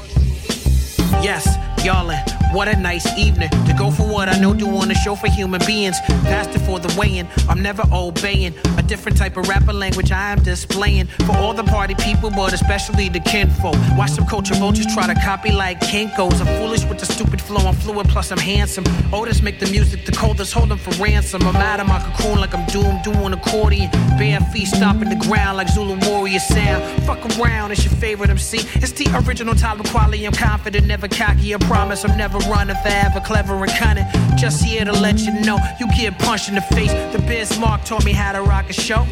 Yes, 1.25 1.57
y'allin', 1.83 2.23
what 2.53 2.69
a 2.69 2.77
nice 2.77 3.07
evening 3.17 3.49
to 3.49 3.75
go 3.79 3.91
for 3.91 4.07
what 4.07 4.29
I 4.29 4.39
know 4.39 4.53
doing 4.53 4.91
a 4.91 4.95
show 4.95 5.15
for 5.15 5.29
human 5.29 5.63
beings. 5.67 5.97
Past 6.25 6.51
it 6.51 6.59
for 6.61 6.79
the 6.79 6.95
weighing, 6.99 7.27
I'm 7.49 7.63
never 7.63 7.83
obeying 7.93 8.53
different 8.87 9.19
type 9.19 9.37
of 9.37 9.49
rapper 9.49 9.73
language 9.73 10.13
I 10.13 10.33
am 10.33 10.43
displaying 10.43 11.07
for 11.27 11.37
all 11.37 11.53
the 11.55 11.65
party 11.65 11.95
people, 11.95 12.31
but 12.31 12.53
especially 12.53 13.09
the 13.09 13.21
kinfolk. 13.21 13.77
Watch 13.97 14.13
some 14.13 14.27
culture 14.27 14.55
vultures 14.55 14.87
try 14.95 15.07
to 15.13 15.21
copy 15.21 15.53
like 15.53 15.81
Kinkos. 15.81 16.41
I'm 16.41 16.47
foolish 16.59 16.85
with 16.85 16.99
the 16.99 17.07
stupid 17.07 17.41
flow, 17.41 17.67
I'm 17.67 17.75
fluid, 17.75 18.09
plus 18.09 18.31
I'm 18.31 18.39
handsome. 18.39 18.85
Otis 19.13 19.43
make 19.43 19.59
the 19.59 19.67
music 19.71 20.07
the 20.07 20.13
coldest, 20.13 20.53
hold 20.53 20.69
them 20.69 20.79
for 20.79 20.91
ransom. 21.03 21.43
I'm 21.43 21.57
out 21.57 21.81
of 21.81 21.89
my 21.89 22.01
cocoon 22.01 22.41
like 22.41 22.55
I'm 22.55 22.67
doomed, 22.67 23.03
doing 23.03 23.33
accordion. 23.33 23.91
Bare 24.19 24.41
feet 24.53 24.69
stomping 24.69 25.09
the 25.09 25.17
ground 25.27 25.57
like 25.57 25.69
Zulu 25.69 25.99
warrior 26.09 26.39
sound. 26.39 27.05
Fuck 27.05 27.25
around, 27.39 27.73
it's 27.73 27.85
your 27.85 27.95
favorite 27.95 28.31
MC. 28.31 28.59
It's 28.75 28.93
the 28.93 29.07
original 29.27 29.55
Tyler 29.55 29.85
Quality. 29.85 30.25
I'm 30.27 30.33
confident, 30.33 30.87
never 30.87 31.09
cocky. 31.09 31.55
I 31.55 31.59
promise 31.59 32.05
I'm 32.05 32.17
never 32.17 32.39
running 32.51 32.77
forever, 32.77 33.21
clever 33.21 33.55
and 33.55 33.73
cunning. 33.73 34.07
Just 34.37 34.63
here 34.63 34.85
to 34.85 34.93
let 34.93 35.21
you 35.21 35.33
know, 35.33 35.59
you 35.81 35.89
get 35.97 36.19
punched 36.19 36.49
in 36.49 36.57
the 36.57 36.61
face. 36.61 36.93
The 37.13 37.19
Bismarck 37.27 37.85
taught 37.85 38.05
me 38.05 38.13
how 38.13 38.33
to 38.33 38.43
rock 38.43 38.69
a 38.69 38.73
show. 38.73 39.07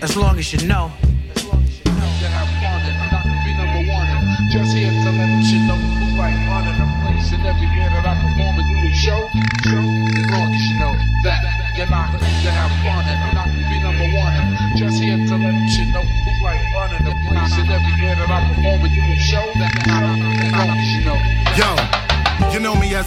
As 0.00 0.16
long 0.16 0.38
as 0.38 0.52
you 0.52 0.66
know. 0.66 0.90
As 1.36 1.44
long 1.44 1.62
as 1.62 1.76
you 1.78 1.92
know 1.92 2.08
to 2.20 2.28
have 2.28 2.48
fun 2.60 2.80
and 2.84 2.96
I 3.00 3.06
got 3.08 3.24
to 3.24 3.36
be 3.44 3.52
number 3.56 3.84
one. 3.88 4.08
Just 4.52 4.76
here 4.76 4.88
to 4.88 5.10
let 5.12 5.44
you 5.44 5.60
know 5.64 5.76
who's 5.76 6.16
like 6.16 6.36
running 6.48 6.76
the 6.76 6.88
place 7.00 7.32
and 7.32 7.44
every 7.44 7.68
year 7.72 7.88
that 7.92 8.04
I 8.04 8.16
perform 8.16 8.60
and 8.60 8.68
do 8.68 8.76
the 8.80 8.92
show. 8.96 9.20
So, 9.64 9.76
as 9.76 10.28
long 10.32 10.48
as 10.52 10.62
you 10.68 10.76
know 10.76 10.92
that 11.24 11.40
you're 11.76 11.88
not 11.88 12.12
to 12.12 12.20
have 12.20 12.28
fun 12.28 12.48
and 12.48 12.59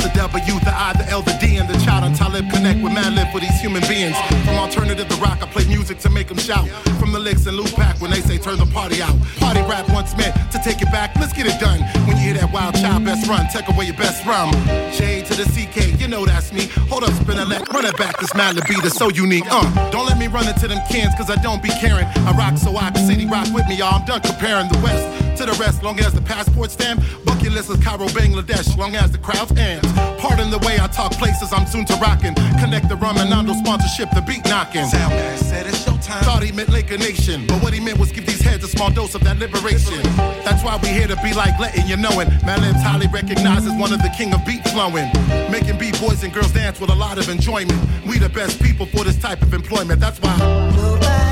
the 0.04 0.10
W, 0.20 0.60
the 0.60 0.74
I, 0.76 0.91
the 0.93 1.08
L, 1.10 1.22
the 1.22 1.32
D, 1.39 1.56
and 1.56 1.68
the 1.68 1.80
child 1.80 2.04
on 2.04 2.14
Talib 2.14 2.49
Connect 2.51 2.84
with 2.84 2.91
man 2.91 3.16
live 3.16 3.32
for 3.32 3.39
these 3.39 3.56
human 3.62 3.82
beings. 3.88 4.16
From 4.43 4.60
alternative 4.60 5.08
to 5.08 5.16
rock, 5.24 5.39
I 5.41 5.47
play 5.47 5.66
music 5.66 5.99
to 5.99 6.10
make 6.10 6.28
them 6.28 6.38
shout. 6.38 6.68
From 6.99 7.14
the 7.14 7.20
licks 7.20 7.45
and 7.45 7.56
loop 7.56 7.72
pack 7.74 8.01
when 8.01 8.12
they 8.12 8.20
say 8.20 8.38
turn 8.38 8.58
the 8.60 8.66
party 8.66 9.01
out. 9.01 9.16
Party 9.39 9.62
rap 9.62 9.88
once 9.89 10.16
meant 10.18 10.36
to 10.51 10.60
take 10.60 10.82
it 10.82 10.91
back, 10.91 11.16
let's 11.16 11.32
get 11.32 11.47
it 11.47 11.58
done. 11.60 11.80
When 12.06 12.18
you 12.18 12.24
hear 12.24 12.34
that 12.36 12.51
wild 12.51 12.76
child 12.76 13.06
best 13.06 13.28
run, 13.28 13.47
take 13.47 13.68
away 13.70 13.86
your 13.86 13.95
best 13.95 14.26
rum. 14.26 14.51
J 14.91 15.24
to 15.24 15.34
the 15.36 15.47
CK, 15.56 15.99
you 15.99 16.08
know 16.10 16.26
that's 16.26 16.51
me. 16.51 16.68
Hold 16.91 17.06
up, 17.06 17.14
spin 17.24 17.39
a 17.39 17.45
leg, 17.45 17.64
run 17.74 17.86
it 17.86 17.97
back, 17.97 18.20
this 18.20 18.34
man 18.36 18.56
beat 18.68 18.84
is 18.84 18.93
so 18.93 19.10
unique. 19.10 19.45
Uh, 19.49 19.64
don't 19.89 20.06
let 20.06 20.18
me 20.18 20.28
run 20.28 20.47
into 20.47 20.68
them 20.68 20.82
cans, 20.91 21.16
cause 21.16 21.30
I 21.30 21.36
don't 21.41 21.64
be 21.64 21.70
caring. 21.80 22.06
I 22.28 22.32
rock 22.36 22.58
so 22.58 22.76
I 22.76 22.91
can 22.91 23.08
city 23.08 23.26
rock 23.26 23.47
with 23.54 23.68
me, 23.68 23.78
y'all. 23.78 23.95
I'm 23.95 24.06
done 24.06 24.22
comparing 24.22 24.68
the 24.68 24.80
West 24.84 25.38
to 25.38 25.45
the 25.45 25.54
rest, 25.54 25.82
long 25.82 25.99
as 25.99 26.14
the 26.14 26.22
passport 26.22 26.72
stamp. 26.72 27.01
Bucket 27.43 27.57
list 27.57 27.69
is 27.71 27.83
Cairo, 27.83 28.07
Bangladesh, 28.15 28.77
long 28.77 28.95
as 28.95 29.11
the 29.11 29.17
crowd's 29.17 29.51
amped. 29.51 29.83
Pardon 30.17 30.49
the 30.49 30.59
way 30.59 30.79
I 30.79 30.87
talk 30.87 31.11
places, 31.11 31.51
I'm 31.51 31.67
soon 31.67 31.83
to 31.87 31.93
rockin'. 31.95 32.33
Connect 32.57 32.87
the 32.87 32.95
rum 32.95 33.17
and 33.17 33.29
Nando 33.29 33.51
sponsorship, 33.51 34.11
the 34.11 34.21
beat 34.21 34.45
knockin'. 34.45 34.85
Soundman 34.85 35.37
said 35.39 35.67
it's 35.67 35.83
showtime. 35.83 36.23
Thought 36.23 36.43
he 36.43 36.53
meant 36.53 36.69
Laker 36.69 36.97
Nation, 36.97 37.45
but 37.45 37.61
what 37.61 37.73
he 37.73 37.81
meant 37.81 37.99
was 37.99 38.13
give 38.13 38.25
these 38.25 38.39
heads 38.39 38.63
a 38.63 38.69
small 38.69 38.89
dose 38.91 39.13
of 39.13 39.25
that 39.25 39.39
liberation. 39.39 40.01
That's 40.45 40.63
why 40.63 40.79
we 40.81 40.87
here 40.87 41.07
to 41.07 41.17
be 41.17 41.33
like 41.33 41.59
letting 41.59 41.85
you 41.85 41.97
know 41.97 42.17
it. 42.21 42.29
Man 42.45 42.61
lives 42.61 42.81
highly 42.81 43.07
recognized 43.07 43.67
as 43.67 43.77
one 43.77 43.91
of 43.91 44.01
the 44.01 44.13
king 44.15 44.33
of 44.33 44.39
beat 44.45 44.63
flowing. 44.69 45.11
Making 45.51 45.77
beat 45.77 45.99
boys 45.99 46.23
and 46.23 46.31
girls 46.31 46.53
dance 46.53 46.79
with 46.79 46.91
a 46.91 46.95
lot 46.95 47.17
of 47.17 47.27
enjoyment. 47.27 47.77
We 48.07 48.19
the 48.19 48.29
best 48.29 48.63
people 48.63 48.85
for 48.85 49.03
this 49.03 49.17
type 49.17 49.41
of 49.41 49.53
employment. 49.53 49.99
That's 49.99 50.19
why. 50.21 51.22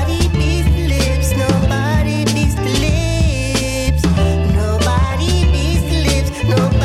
The 6.54 6.81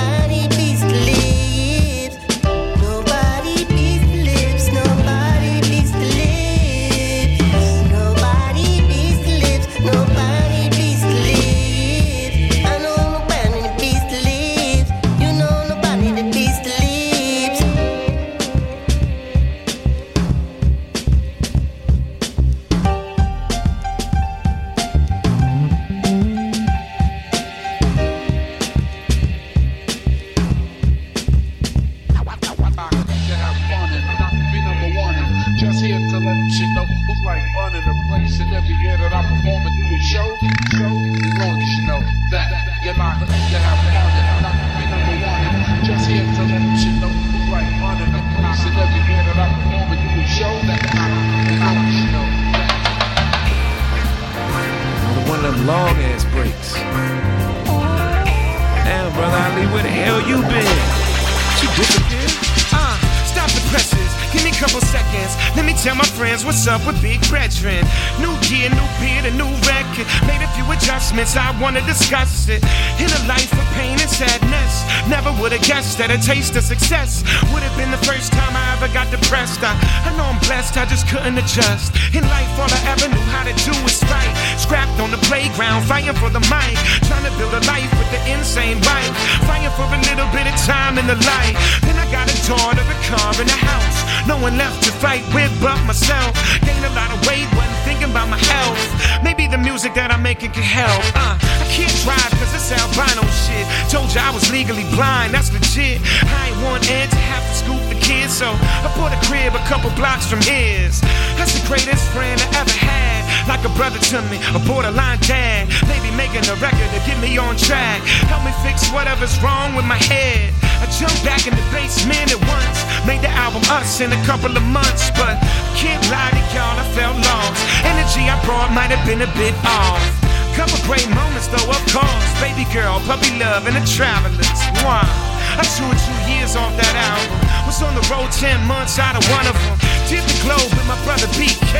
guessed 76.08 76.28
a 76.28 76.34
taste 76.34 76.56
of 76.56 76.64
success 76.64 77.24
would 77.52 77.64
have 77.64 77.76
been 77.78 77.92
the 77.92 78.04
first 78.06 78.32
time 78.32 78.56
I 78.56 78.64
ever 78.76 78.92
got 78.94 79.10
depressed. 79.12 79.60
I, 79.62 79.76
I 80.06 80.16
know 80.16 80.24
I'm 80.24 80.40
blessed, 80.40 80.78
I 80.78 80.86
just 80.86 81.08
couldn't 81.08 81.38
adjust. 81.38 81.96
In 82.16 82.24
life, 82.24 82.48
all 82.60 82.70
I 82.72 82.82
ever 82.96 83.08
knew 83.12 83.26
how 83.32 83.44
to 83.44 83.54
do 83.64 83.74
was 83.84 84.00
fight. 84.04 84.32
Scrapped 84.58 85.00
on 85.00 85.12
the 85.12 85.22
playground, 85.28 85.84
fighting 85.84 86.16
for 86.16 86.30
the 86.30 86.40
mic. 86.48 86.76
Trying 87.08 87.26
to 87.28 87.34
build 87.38 87.54
a 87.54 87.64
life 87.68 87.92
with 88.00 88.10
the 88.12 88.22
insane 88.32 88.80
wife. 88.88 89.12
Fighting 89.48 89.74
for 89.76 89.88
a 89.88 90.00
little 90.08 90.30
bit 90.32 90.48
of 90.48 90.56
time 90.64 90.98
in 90.98 91.08
the 91.08 91.18
light. 91.28 91.56
Then 91.84 91.98
I 92.00 92.08
got 92.12 92.28
a 92.32 92.38
daughter, 92.48 92.84
a 92.84 92.98
car, 93.08 93.34
and 93.36 93.50
a 93.50 93.60
house. 93.60 94.00
No 94.28 94.38
one 94.40 94.58
left 94.58 94.84
to 94.88 94.92
fight 94.92 95.24
with 95.34 95.52
but 95.62 95.80
myself. 95.86 96.36
Gained 96.64 96.86
a 96.86 96.94
lot 96.96 97.12
of 97.12 97.20
weight, 97.28 97.48
wasn't 97.56 97.82
thinking 97.84 98.12
about 98.12 98.30
my 98.30 98.40
health. 98.40 98.80
Maybe 99.24 99.48
the 99.48 99.58
music 99.58 99.94
that 99.96 100.12
I'm 100.12 100.24
making 100.24 100.52
can 100.52 100.64
help. 100.64 101.04
Uh, 101.16 101.47
can't 101.74 101.94
drive 102.04 102.32
cause 102.40 102.54
it's 102.56 102.72
albino 102.72 103.26
shit. 103.46 103.66
Told 103.92 104.14
you 104.14 104.22
I 104.22 104.32
was 104.32 104.52
legally 104.52 104.88
blind, 104.96 105.34
that's 105.34 105.52
legit. 105.52 106.02
I 106.28 106.52
ain't 106.52 106.60
want 106.64 106.90
Ed 106.90 107.10
to 107.10 107.22
have 107.32 107.44
to 107.44 107.54
scoop 107.54 107.82
the 107.92 108.00
kids, 108.00 108.34
so 108.34 108.48
I 108.52 108.88
bought 108.96 109.12
a 109.12 109.20
crib 109.28 109.56
a 109.56 109.64
couple 109.68 109.90
blocks 109.96 110.28
from 110.28 110.42
his. 110.42 111.02
That's 111.36 111.54
the 111.58 111.64
greatest 111.68 112.04
friend 112.12 112.40
I 112.40 112.48
ever 112.62 112.78
had. 112.78 113.48
Like 113.48 113.64
a 113.64 113.72
brother 113.80 114.00
to 114.12 114.22
me, 114.28 114.40
a 114.56 114.60
borderline 114.68 115.20
dad. 115.24 115.72
Maybe 115.88 116.12
making 116.16 116.44
a 116.52 116.56
record 116.60 116.90
to 116.92 117.00
get 117.08 117.16
me 117.24 117.38
on 117.38 117.56
track. 117.56 118.04
Help 118.28 118.44
me 118.44 118.52
fix 118.60 118.92
whatever's 118.92 119.40
wrong 119.42 119.76
with 119.76 119.86
my 119.86 120.00
head. 120.12 120.52
I 120.84 120.86
jumped 121.00 121.24
back 121.24 121.48
in 121.48 121.56
the 121.56 121.66
basement 121.72 122.28
at 122.28 122.42
once. 122.44 122.80
Made 123.08 123.22
the 123.22 123.32
album 123.32 123.64
Us 123.72 124.02
in 124.02 124.12
a 124.12 124.22
couple 124.26 124.52
of 124.52 124.64
months. 124.64 125.12
But 125.16 125.40
I 125.40 125.74
can't 125.80 126.04
lie 126.12 126.32
to 126.32 126.44
y'all, 126.52 126.76
I 126.76 126.86
felt 126.92 127.16
lost. 127.24 127.64
Energy 127.88 128.28
I 128.28 128.36
brought 128.44 128.72
might 128.74 128.92
have 128.92 129.06
been 129.08 129.22
a 129.22 129.32
bit 129.40 129.56
off. 129.64 130.17
Couple 130.58 130.82
great 130.90 131.06
moments 131.14 131.46
though, 131.54 131.70
of 131.70 131.82
course. 131.94 132.28
Baby 132.42 132.66
girl, 132.74 132.98
puppy 133.06 133.30
love, 133.38 133.70
and 133.70 133.78
the 133.78 133.86
travelers. 133.86 134.58
Wow. 134.82 135.06
I 135.54 135.62
toured 135.78 135.94
two 136.02 136.20
years 136.34 136.58
off 136.58 136.74
that 136.82 136.96
album. 136.98 137.38
Was 137.70 137.86
on 137.86 137.94
the 137.94 138.02
road 138.10 138.34
10 138.34 138.66
months 138.66 138.98
out 138.98 139.14
of 139.14 139.22
one 139.30 139.46
of 139.46 139.54
them. 139.54 139.78
Did 140.10 140.26
the 140.26 140.38
globe 140.42 140.66
with 140.74 140.88
my 140.90 140.98
brother 141.06 141.30
BK. 141.38 141.78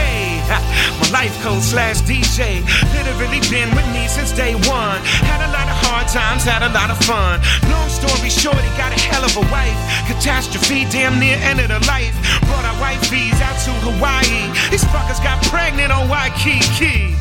My 1.02 1.10
life 1.10 1.34
coach 1.42 1.74
slash 1.74 2.06
DJ. 2.06 2.62
Literally 2.94 3.42
been 3.50 3.74
with 3.74 3.88
me 3.98 4.06
since 4.06 4.30
day 4.30 4.54
one. 4.70 5.02
Had 5.26 5.42
a 5.42 5.50
lot 5.50 5.66
of 5.66 5.78
hard 5.90 6.06
times, 6.06 6.46
had 6.46 6.62
a 6.62 6.70
lot 6.70 6.94
of 6.94 7.02
fun. 7.02 7.42
Long 7.74 7.90
story 7.90 8.30
short, 8.30 8.62
he 8.62 8.72
got 8.78 8.94
a 8.94 9.00
hell 9.10 9.26
of 9.26 9.34
a 9.42 9.46
wife. 9.50 9.78
Catastrophe, 10.06 10.86
damn 10.94 11.18
near 11.18 11.38
ended 11.42 11.74
her 11.74 11.82
life. 11.90 12.14
Brought 12.46 12.66
our 12.66 12.78
wife 12.78 13.02
bees 13.10 13.42
out 13.42 13.58
to 13.66 13.74
Hawaii. 13.90 14.54
These 14.70 14.86
fuckers 14.94 15.18
got 15.26 15.42
pregnant 15.50 15.90
on 15.90 16.06
Waikiki. 16.10 17.18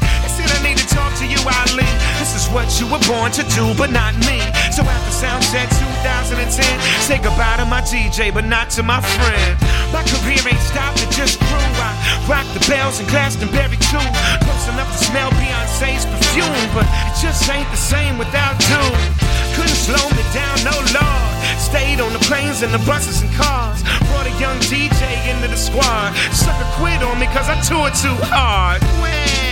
I 0.51 0.59
need 0.63 0.79
to 0.79 0.89
talk 0.89 1.13
to 1.19 1.27
you, 1.27 1.39
Ali. 1.63 1.89
This 2.19 2.35
is 2.35 2.47
what 2.51 2.67
you 2.79 2.87
were 2.87 3.03
born 3.07 3.31
to 3.33 3.43
do, 3.55 3.75
but 3.75 3.91
not 3.91 4.15
me. 4.27 4.39
So 4.71 4.83
after 4.83 5.13
Soundset 5.13 5.69
2010, 6.07 6.65
say 7.03 7.19
goodbye 7.19 7.59
to 7.59 7.67
my 7.67 7.81
DJ, 7.83 8.33
but 8.33 8.45
not 8.45 8.71
to 8.77 8.83
my 8.83 9.01
friend. 9.01 9.53
My 9.93 10.03
career 10.05 10.41
ain't 10.47 10.65
stopped, 10.67 11.03
it 11.03 11.11
just 11.11 11.39
grew. 11.39 11.67
I 11.81 11.93
rock 12.29 12.47
the 12.55 12.63
bells 12.69 13.01
and 13.01 13.09
Glastonbury 13.09 13.79
too. 13.91 14.09
Close 14.43 14.67
enough 14.73 14.91
to 14.93 15.01
smell 15.05 15.31
Beyonce's 15.39 16.05
perfume, 16.07 16.67
but 16.75 16.87
it 16.87 17.15
just 17.23 17.49
ain't 17.51 17.71
the 17.71 17.81
same 17.81 18.19
without 18.19 18.59
Dude. 18.67 19.27
Couldn't 19.55 19.81
slow 19.89 20.05
me 20.11 20.25
down, 20.35 20.57
no 20.65 20.77
lord. 20.93 21.33
Stayed 21.59 22.01
on 22.01 22.13
the 22.13 22.21
planes 22.29 22.63
and 22.63 22.73
the 22.73 22.83
buses 22.85 23.23
and 23.23 23.33
cars. 23.35 23.83
Brought 24.09 24.27
a 24.27 24.35
young 24.39 24.59
DJ 24.69 25.03
into 25.31 25.49
the 25.49 25.57
squad. 25.57 26.15
Sucker 26.33 26.69
quit 26.77 27.03
on 27.03 27.19
me 27.19 27.27
cause 27.27 27.49
I 27.49 27.61
toured 27.63 27.95
too 27.95 28.17
hard. 28.29 28.83
Wah. 29.01 29.46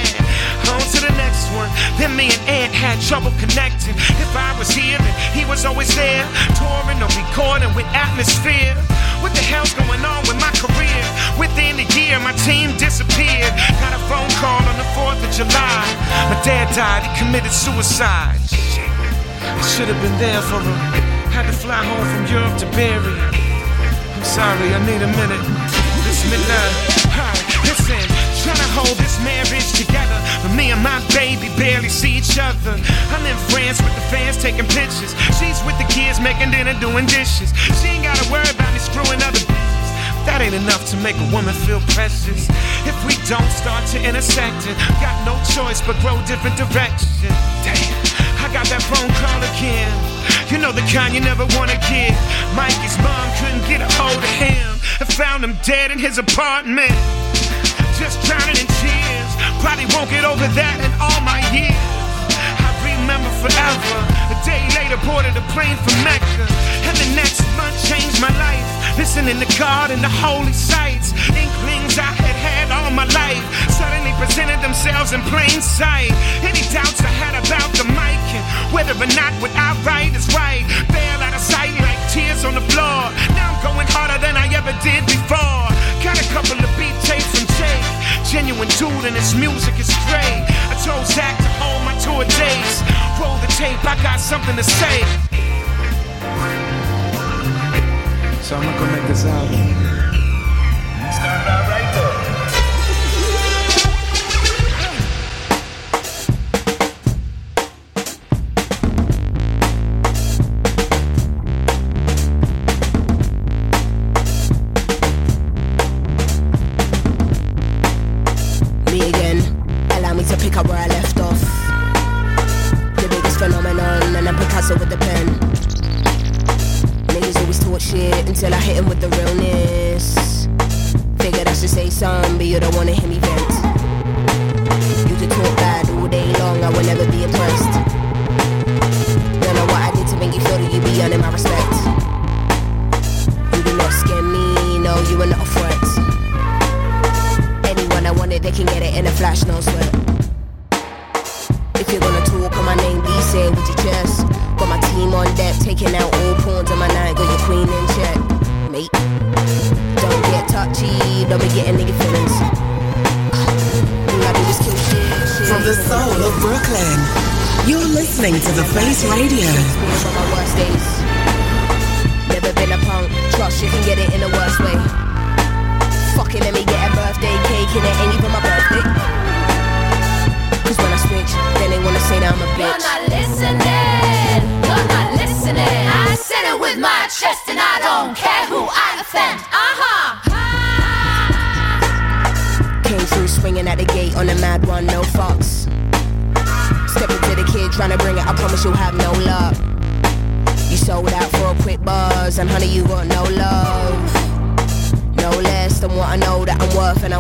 To 0.95 1.01
the 1.03 1.15
next 1.19 1.51
one. 1.51 1.67
Then 1.99 2.15
me 2.15 2.31
and 2.31 2.43
Ant 2.47 2.73
had 2.73 3.03
trouble 3.03 3.35
connecting. 3.43 3.99
If 3.99 4.31
I 4.37 4.55
was 4.59 4.71
here, 4.71 4.99
then 4.99 5.15
he 5.35 5.43
was 5.45 5.67
always 5.67 5.91
there. 5.99 6.23
Touring 6.55 7.03
or 7.03 7.11
recording 7.19 7.75
with 7.75 7.87
atmosphere. 7.91 8.79
What 9.19 9.35
the 9.35 9.43
hell's 9.43 9.75
going 9.75 10.05
on 10.07 10.23
with 10.31 10.39
my 10.39 10.55
career? 10.55 11.03
Within 11.35 11.83
a 11.83 11.87
year, 11.99 12.21
my 12.23 12.31
team 12.47 12.77
disappeared. 12.79 13.51
Got 13.83 13.97
a 13.97 14.03
phone 14.07 14.31
call 14.39 14.63
on 14.63 14.77
the 14.79 14.87
4th 14.95 15.19
of 15.19 15.33
July. 15.35 15.83
My 16.31 16.39
dad 16.47 16.71
died, 16.79 17.03
he 17.03 17.11
committed 17.19 17.51
suicide. 17.51 18.39
I 19.43 19.65
should 19.67 19.89
have 19.91 19.99
been 19.99 20.15
there 20.23 20.43
for 20.47 20.63
him. 20.63 20.79
Had 21.35 21.51
to 21.51 21.57
fly 21.57 21.83
home 21.83 22.07
from 22.07 22.25
Europe 22.31 22.55
to 22.63 22.67
bury 22.79 23.19
him. 23.19 23.35
I'm 24.15 24.23
sorry, 24.23 24.71
I 24.71 24.79
need 24.87 25.03
a 25.03 25.11
minute. 25.11 25.43
Bismillah. 26.07 26.69
Hi, 27.19 27.35
listen, 27.67 28.05
trying 28.45 28.61
to 28.61 28.73
hold 28.77 28.93
this 29.01 29.17
marriage 29.25 29.73
together. 29.73 30.21
But 30.45 30.53
me 30.53 30.69
and 30.69 30.83
my 30.85 31.01
baby 31.17 31.49
barely 31.57 31.89
see 31.89 32.21
each 32.21 32.37
other. 32.37 32.77
I'm 32.77 33.25
in 33.25 33.39
France 33.49 33.81
with 33.81 33.97
the 33.97 34.05
fans 34.13 34.37
taking 34.37 34.69
pictures. 34.69 35.17
She's 35.41 35.57
with 35.65 35.81
the 35.81 35.89
kids 35.89 36.21
making 36.21 36.53
dinner, 36.53 36.77
doing 36.77 37.09
dishes. 37.09 37.57
She 37.81 37.97
ain't 37.97 38.05
gotta 38.05 38.29
worry 38.29 38.45
about 38.53 38.69
me 38.77 38.81
screwing 38.85 39.25
other 39.25 39.41
bitches. 39.49 39.91
That 40.29 40.45
ain't 40.45 40.53
enough 40.53 40.85
to 40.93 40.97
make 41.01 41.17
a 41.17 41.29
woman 41.33 41.57
feel 41.65 41.81
precious. 41.97 42.45
If 42.85 42.97
we 43.09 43.17
don't 43.25 43.49
start 43.49 43.81
to 43.97 43.99
intersect, 44.05 44.69
it, 44.69 44.77
got 45.01 45.17
no 45.25 45.41
choice 45.49 45.81
but 45.81 45.97
grow 46.05 46.21
different 46.29 46.61
directions. 46.61 47.17
Damn, 47.65 47.81
I 48.45 48.53
got 48.53 48.69
that 48.69 48.85
phone 48.85 49.09
call 49.25 49.41
again. 49.57 49.89
You 50.53 50.61
know 50.61 50.73
the 50.73 50.85
kind 50.93 51.17
you 51.17 51.25
never 51.25 51.49
wanna 51.57 51.81
get. 51.89 52.13
Mikey's 52.53 53.01
mom 53.01 53.25
couldn't 53.41 53.65
get 53.73 53.81
a 53.81 53.89
hold 53.97 54.21
of 54.21 54.33
him 54.37 54.69
and 55.01 55.09
found 55.09 55.41
him 55.41 55.57
dead 55.65 55.91
in 55.91 55.99
his 55.99 56.21
apartment. 56.21 56.93
Just 57.99 58.19
drowning 58.27 58.59
in 58.59 58.67
tears. 58.83 59.31
Probably 59.63 59.87
won't 59.95 60.11
get 60.11 60.27
over 60.27 60.47
that 60.59 60.79
in 60.83 60.91
all 60.99 61.21
my 61.23 61.39
years. 61.55 61.79
I 62.35 62.71
remember 62.83 63.31
forever. 63.39 63.99
A 64.31 64.37
day 64.43 64.67
later, 64.75 64.99
boarded 65.07 65.35
a 65.39 65.45
plane 65.55 65.79
for 65.79 65.95
Mecca. 66.03 66.47
And 66.91 66.95
the 66.99 67.11
next 67.15 67.41
month 67.55 67.79
changed 67.87 68.19
my 68.19 68.35
life. 68.35 68.67
Listening 68.99 69.39
to 69.39 69.49
God 69.59 69.91
and 69.91 70.03
the 70.03 70.11
holy 70.11 70.53
sights. 70.53 71.15
Inklings 71.35 71.99
I 71.99 72.15
had 72.15 72.37
had 72.39 72.67
all 72.75 72.91
my 72.91 73.07
life 73.15 73.43
suddenly 73.71 74.15
presented 74.19 74.59
themselves 74.63 75.15
in 75.15 75.23
plain 75.31 75.63
sight. 75.63 76.11
Any 76.43 76.63
doubts 76.71 76.99
I 76.99 77.11
had 77.11 77.35
about 77.47 77.71
the 77.75 77.87
mic 77.95 78.23
and 78.35 78.45
whether 78.75 78.95
or 78.95 79.11
not 79.19 79.35
what 79.43 79.51
I 79.55 79.75
write 79.83 80.15
is 80.15 80.27
right. 80.35 80.67
Fell 80.91 81.21
out 81.23 81.35
of 81.35 81.43
sight 81.43 81.75
like 81.79 81.99
tears 82.11 82.45
on 82.45 82.55
the 82.55 82.65
floor. 82.75 83.11
Now 83.35 83.55
I'm 83.55 83.59
going 83.63 83.87
harder 83.91 84.19
than 84.19 84.35
I 84.39 84.47
ever 84.55 84.75
did 84.83 85.03
before. 85.07 85.67
Got 86.03 86.21
a 86.21 86.27
couple 86.31 86.55
of 86.55 86.71
beat 86.79 86.94
tapes 86.94 86.94
from 86.94 86.94
Jake. 86.94 86.94
Genuine 88.31 88.69
dude 88.81 89.05
and 89.05 89.15
his 89.15 89.35
music 89.35 89.79
is 89.79 89.87
straight. 89.87 90.45
I 90.49 90.75
told 90.85 91.07
Zach 91.07 91.37
to 91.39 91.51
hold 91.61 91.85
my 91.85 91.95
tour 92.01 92.25
dates. 92.25 92.83
Roll 93.21 93.37
the 93.39 93.47
tape, 93.55 93.79
I 93.85 93.95
got 94.03 94.19
something 94.19 94.57
to 94.57 94.65
say. 94.65 95.05
So 98.43 98.57
I'm 98.57 98.63
gonna 98.65 98.79
go 98.79 98.87
make 98.93 99.07
this 99.09 99.25
album. 99.25 99.61
Started 101.13 101.49
out 101.49 101.69
right 101.69 101.95
though. 101.95 102.14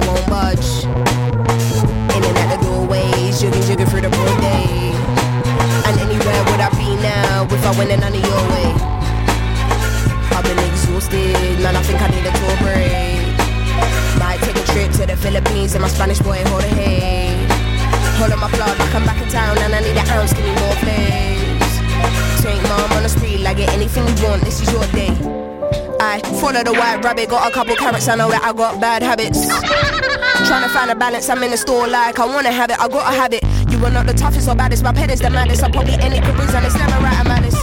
Won't 0.06 0.26
budge. 0.26 0.84
In 2.14 2.22
and 2.22 2.36
out 2.38 2.48
the 2.52 2.58
doorways, 2.64 3.40
jigging, 3.40 3.62
jigging 3.62 3.86
through 3.86 4.02
the 4.02 4.10
broad 4.10 4.40
day. 4.40 4.92
And 5.86 5.96
anywhere 6.00 6.42
would 6.48 6.60
I 6.60 6.70
be 6.78 6.96
now 7.02 7.46
if 7.50 7.64
I 7.66 7.72
went 7.78 7.90
in 7.90 8.02
of 8.02 8.14
your 8.14 8.42
way? 8.52 8.68
I've 10.34 10.44
been 10.44 10.58
exhausted, 10.70 11.60
man, 11.62 11.76
I 11.76 11.82
think 11.82 12.00
I 12.00 12.08
need 12.08 12.26
a 12.26 12.32
tour 12.32 12.56
break. 12.64 13.24
Might 14.18 14.40
take 14.40 14.56
a 14.56 14.66
trip 14.72 14.90
to 14.98 15.06
the 15.06 15.16
Philippines 15.16 15.74
and 15.74 15.82
my 15.82 15.88
Spanish 15.88 16.20
boy 16.20 16.42
hold 16.46 16.64
a 16.64 16.68
hey. 16.68 17.34
Hold 18.18 18.32
on 18.32 18.40
my 18.40 18.48
like 18.48 18.80
I 18.80 18.86
come 18.92 19.04
back 19.04 19.20
in 19.20 19.28
town 19.28 19.58
and 19.58 19.74
I 19.74 19.80
need 19.80 19.96
an 19.96 20.08
ounce, 20.10 20.32
give 20.32 20.44
me 20.44 20.54
more 20.54 20.76
flames. 20.82 21.72
Take 22.42 22.62
mom 22.62 22.92
on 22.92 23.02
the 23.02 23.08
street, 23.08 23.40
like 23.40 23.56
get 23.56 23.72
anything 23.72 24.06
you 24.06 24.28
want, 24.28 24.42
this 24.42 24.60
is 24.60 24.70
your 24.72 24.86
day. 24.92 25.10
I 26.00 26.20
follow 26.40 26.62
the 26.62 26.72
white 26.72 27.02
rabbit, 27.02 27.28
got 27.28 27.48
a 27.48 27.52
couple 27.52 27.74
carrots, 27.76 28.08
I 28.08 28.14
know 28.14 28.30
that 28.30 28.44
I 28.44 28.52
got 28.52 28.80
bad 28.80 29.02
habits. 29.02 29.48
Trying 30.46 30.62
to 30.62 30.68
find 30.68 30.90
a 30.90 30.94
balance, 30.94 31.30
I'm 31.30 31.42
in 31.42 31.50
the 31.52 31.56
store 31.56 31.88
like 31.88 32.18
I 32.18 32.26
wanna 32.26 32.52
have 32.52 32.70
it, 32.70 32.78
I 32.78 32.86
gotta 32.86 33.16
have 33.16 33.32
it. 33.32 33.42
You 33.70 33.82
are 33.84 33.90
not 33.90 34.06
the 34.06 34.12
toughest 34.12 34.46
or 34.46 34.54
baddest, 34.54 34.82
my 34.82 34.92
pet 34.92 35.10
is 35.10 35.20
the 35.20 35.30
maddest. 35.30 35.62
I 35.62 35.70
probably 35.70 35.94
any 35.94 36.20
careers 36.20 36.54
and 36.54 36.66
it's 36.66 36.76
never 36.76 37.02
right, 37.02 37.18
I'm 37.18 37.30
honest. 37.30 37.56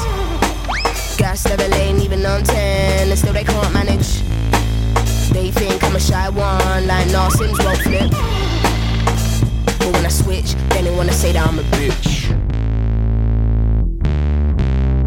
Gas 1.17 1.45
level 1.47 1.71
ain't 1.75 2.03
even 2.03 2.25
on 2.25 2.43
10, 2.43 3.09
and 3.09 3.19
still 3.19 3.33
they 3.33 3.43
can't 3.43 3.71
manage. 3.71 4.23
They 5.31 5.51
think 5.51 5.83
I'm 5.83 5.95
a 5.95 5.99
shy 5.99 6.29
one, 6.29 6.87
like 6.87 7.07
nah, 7.11 7.29
Simz 7.29 7.63
won't 7.63 7.77
flip. 7.85 8.09
But 9.79 9.93
when 9.93 10.05
I 10.05 10.09
switch, 10.09 10.55
then 10.69 10.85
they 10.85 10.95
wanna 10.95 11.13
say 11.13 11.33
that 11.33 11.47
I'm 11.47 11.59
a 11.59 11.63
bitch. 11.63 12.31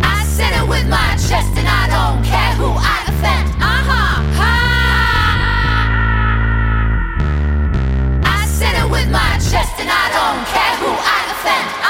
I 0.01 0.25
said 0.25 0.53
it 0.62 0.68
with 0.68 0.87
my 0.89 1.11
chest, 1.16 1.53
and 1.59 1.66
I 1.66 1.85
don't 1.91 2.25
care 2.25 2.55
who 2.55 2.70
I 2.70 3.05
offend. 3.09 3.49
Uh 3.61 3.83
huh. 3.91 4.54
with 8.95 9.11
my 9.11 9.35
chest, 9.43 9.75
and 9.83 9.91
I 9.91 10.07
don't 10.15 10.47
care 10.47 10.75
who 10.79 10.91
I 10.95 11.19
offend. 11.35 11.84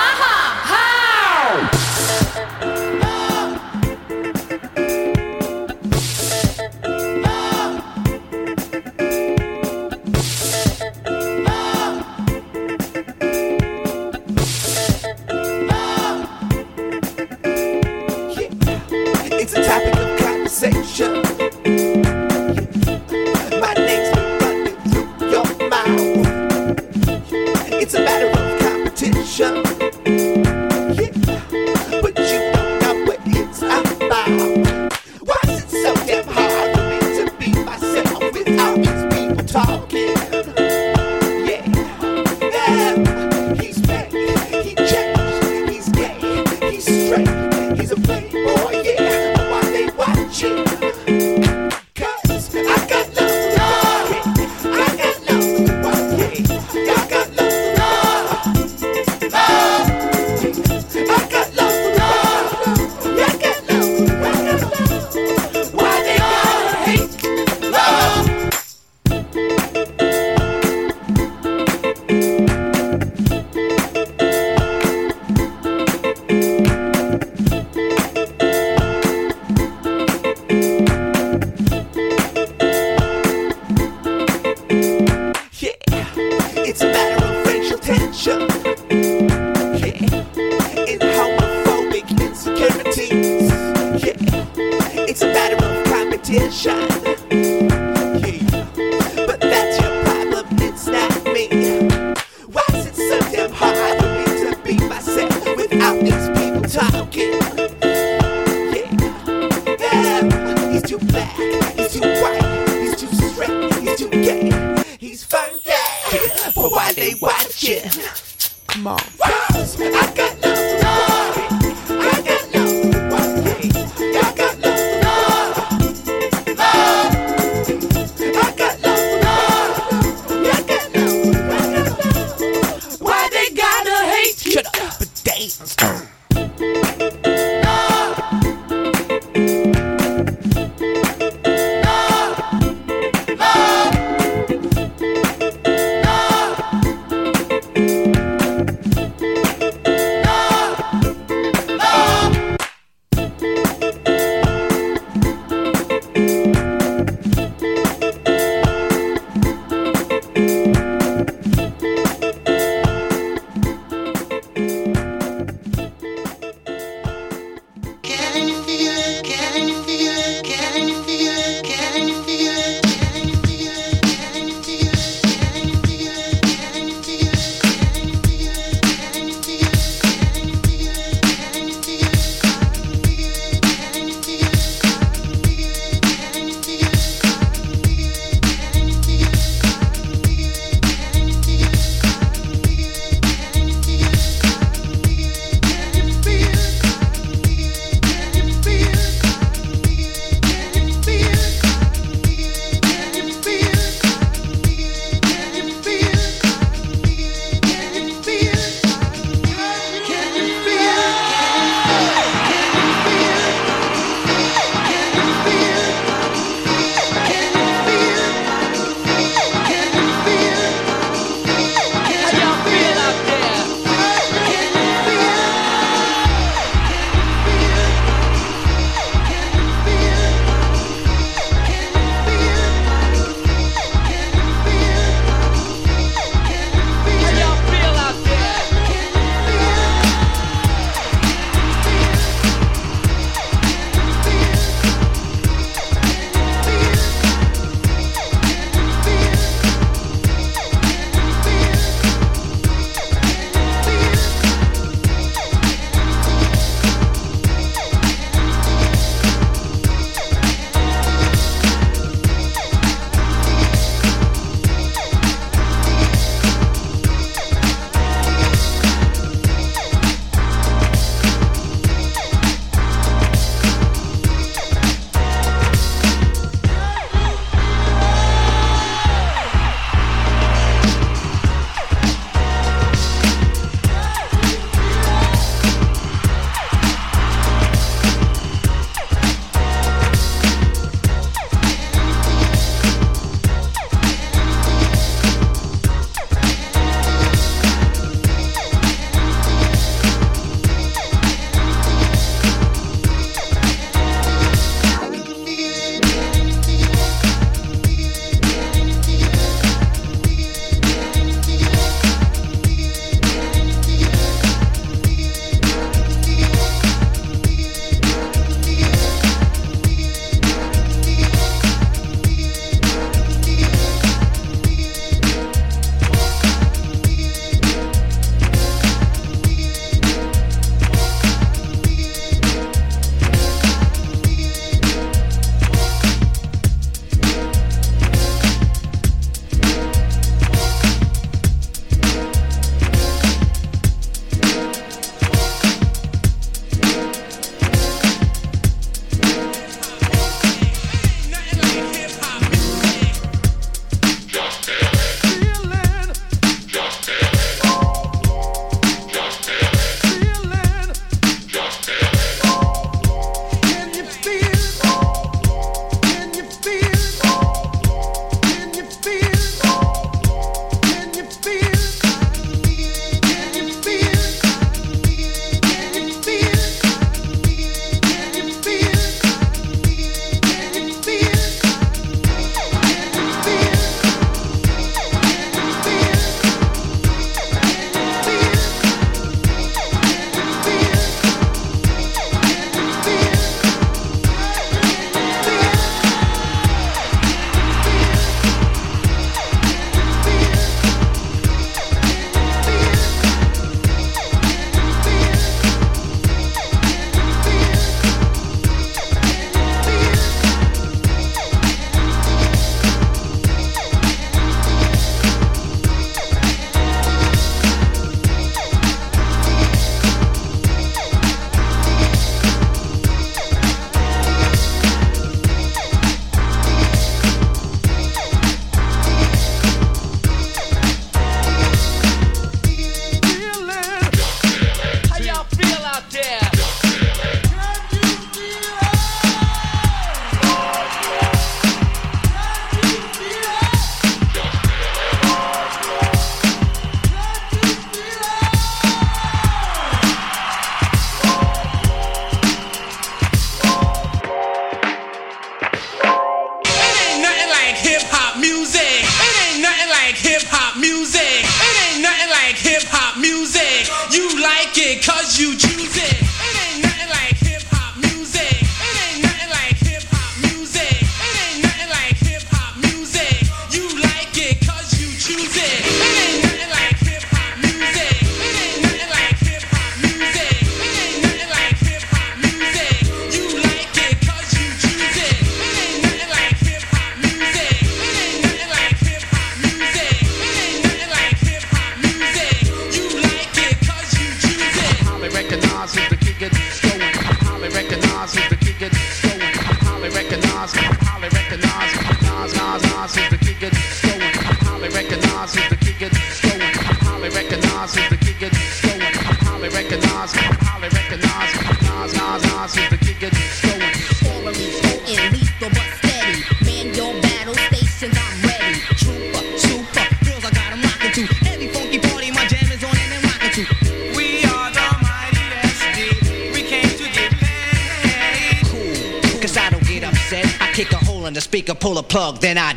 Pull 531.85 531.99
a 531.99 532.03
plug, 532.03 532.39
then 532.39 532.57
I 532.57 532.73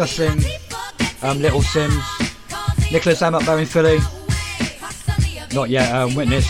discussing 0.00 0.42
um, 1.22 1.40
Little 1.42 1.60
Simz, 1.60 2.90
Nicholas 2.90 3.20
M 3.20 3.34
up 3.34 3.42
there 3.42 3.58
in 3.58 3.66
Philly. 3.66 3.98
Not 5.52 5.68
yet 5.68 5.94
um, 5.94 6.14
witnessed 6.14 6.48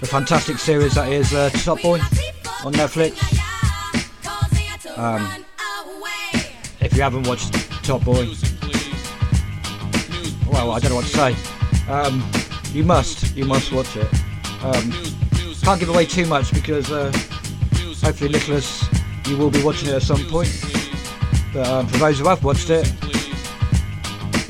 the 0.00 0.06
fantastic 0.06 0.58
series 0.58 0.94
that 0.94 1.10
is 1.10 1.34
uh, 1.34 1.50
Top 1.50 1.82
Boy 1.82 1.98
on 2.64 2.72
Netflix. 2.74 3.18
Um, 4.96 5.44
if 6.80 6.94
you 6.94 7.02
haven't 7.02 7.26
watched 7.26 7.52
Top 7.82 8.04
Boy, 8.04 8.28
well, 10.48 10.70
I 10.70 10.78
don't 10.78 10.90
know 10.90 10.96
what 10.96 11.06
to 11.06 11.34
say. 11.34 11.90
Um, 11.90 12.30
you 12.72 12.84
must, 12.84 13.34
you 13.36 13.44
must 13.44 13.72
watch 13.72 13.96
it. 13.96 14.08
Um, 14.62 14.92
can't 15.62 15.80
give 15.80 15.88
away 15.88 16.06
too 16.06 16.26
much 16.26 16.52
because 16.54 16.92
uh, 16.92 17.10
hopefully 18.04 18.30
Nicholas, 18.30 18.84
you 19.26 19.36
will 19.36 19.50
be 19.50 19.62
watching 19.64 19.88
it 19.88 19.94
at 19.94 20.02
some 20.02 20.24
point. 20.26 20.63
But 21.54 21.68
um, 21.68 21.86
for 21.86 21.98
those 21.98 22.18
who 22.18 22.26
have 22.26 22.42
watched 22.42 22.68
it, 22.68 22.84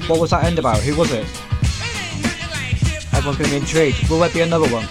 what 0.08 0.18
was 0.18 0.30
that 0.30 0.44
end 0.44 0.58
about? 0.58 0.80
Who 0.80 0.96
was 0.96 1.12
it? 1.12 1.26
Everyone's 3.12 3.36
going 3.36 3.44
to 3.44 3.50
be 3.50 3.56
intrigued. 3.56 4.08
Will 4.08 4.20
there 4.20 4.30
be 4.30 4.40
another 4.40 4.68
one? 4.72 4.86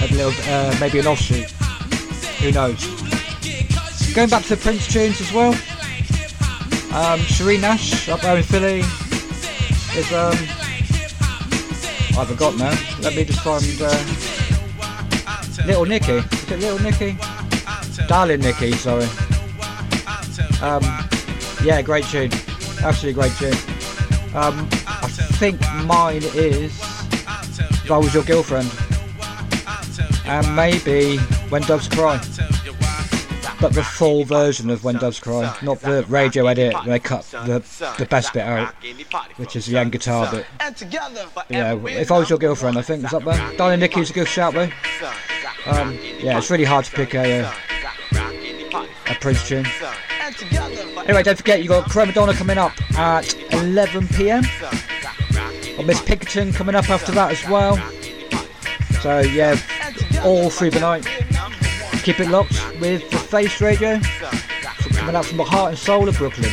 A 0.00 0.08
little, 0.14 0.32
uh, 0.50 0.74
maybe 0.80 0.98
an 0.98 1.06
offshoot. 1.06 1.50
Who 2.40 2.52
knows? 2.52 2.82
Going 4.14 4.30
back 4.30 4.44
to 4.44 4.56
the 4.56 4.60
Prince 4.62 4.90
tunes 4.90 5.20
as 5.20 5.32
well. 5.32 5.52
Um, 6.94 7.20
Nash 7.60 8.08
up 8.08 8.20
there 8.20 8.36
in 8.36 8.42
Philly 8.42 8.80
is 9.94 10.12
um, 10.12 10.34
I 12.18 12.24
forgot 12.26 12.56
now. 12.56 12.76
Let 13.00 13.14
me 13.14 13.24
just 13.24 13.40
find 13.40 13.62
uh, 13.80 13.88
Little 15.66 15.84
Nicky. 15.84 16.12
Is 16.12 16.50
it 16.50 16.60
Little 16.60 16.78
Nicky? 16.78 17.16
Darling 18.06 18.40
Nikki, 18.40 18.72
sorry. 18.72 19.06
Um, 20.62 20.82
yeah, 21.64 21.82
great 21.82 22.04
tune. 22.04 22.30
Absolutely 22.82 23.14
great 23.14 23.32
tune. 23.36 23.52
Um, 24.34 24.68
I 24.86 25.08
think 25.38 25.60
mine 25.84 26.22
is 26.22 26.72
If 27.84 27.90
I 27.90 27.98
Was 27.98 28.14
Your 28.14 28.22
Girlfriend. 28.22 28.70
And 30.24 30.54
maybe 30.54 31.18
When 31.48 31.62
Doves 31.62 31.88
Cry. 31.88 32.18
But 33.60 33.74
the 33.74 33.82
full 33.84 34.24
version 34.24 34.70
of 34.70 34.84
When 34.84 34.96
Doves 34.96 35.18
Cry, 35.20 35.54
not 35.62 35.80
the 35.80 36.04
radio 36.08 36.46
edit 36.46 36.74
where 36.74 36.84
they 36.84 36.98
cut 37.00 37.22
the, 37.24 37.62
the 37.98 38.06
best 38.06 38.32
bit 38.32 38.42
out, 38.42 38.72
which 39.36 39.56
is 39.56 39.66
the 39.66 39.72
young 39.72 39.90
guitar 39.90 40.30
bit. 40.30 40.46
But 41.34 41.46
yeah, 41.50 41.74
If 41.86 42.10
I 42.12 42.18
Was 42.18 42.30
Your 42.30 42.38
Girlfriend, 42.38 42.78
I 42.78 42.82
think, 42.82 43.04
is 43.04 43.12
up 43.12 43.24
there. 43.24 43.56
Darling 43.56 43.80
Nikki's 43.80 44.10
a 44.10 44.12
good 44.12 44.28
shout 44.28 44.54
though. 44.54 44.70
Um, 45.66 45.98
yeah, 46.20 46.38
it's 46.38 46.50
really 46.50 46.64
hard 46.64 46.84
to 46.84 46.90
pick 46.92 47.14
a, 47.14 47.42
uh, 47.42 47.52
a 49.08 49.14
Prince 49.20 49.46
tune. 49.46 49.66
Anyway, 51.04 51.22
don't 51.22 51.36
forget 51.36 51.60
you've 51.60 51.68
got 51.68 51.88
Chromadonna 51.90 52.34
coming 52.34 52.58
up 52.58 52.72
at 52.98 53.34
11 53.52 54.08
pm. 54.08 54.44
Got 55.76 55.86
Miss 55.86 56.02
Pinkerton 56.02 56.52
coming 56.52 56.74
up 56.74 56.90
after 56.90 57.12
that 57.12 57.32
as 57.32 57.48
well. 57.48 57.76
So 59.00 59.20
yeah, 59.20 59.56
all 60.22 60.50
through 60.50 60.70
the 60.70 60.80
night. 60.80 61.06
Keep 62.02 62.20
it 62.20 62.28
locked 62.28 62.60
with 62.80 63.08
the 63.10 63.18
Face 63.18 63.60
Radio 63.60 64.00
coming 65.02 65.16
out 65.16 65.24
from 65.24 65.38
the 65.38 65.44
heart 65.44 65.70
and 65.70 65.78
soul 65.78 66.08
of 66.08 66.16
Brooklyn. 66.16 66.52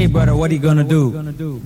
Hey, 0.00 0.06
brother, 0.06 0.34
what 0.34 0.50
are 0.50 0.54
you 0.54 0.60
gonna 0.60 0.82
do? 0.82 1.60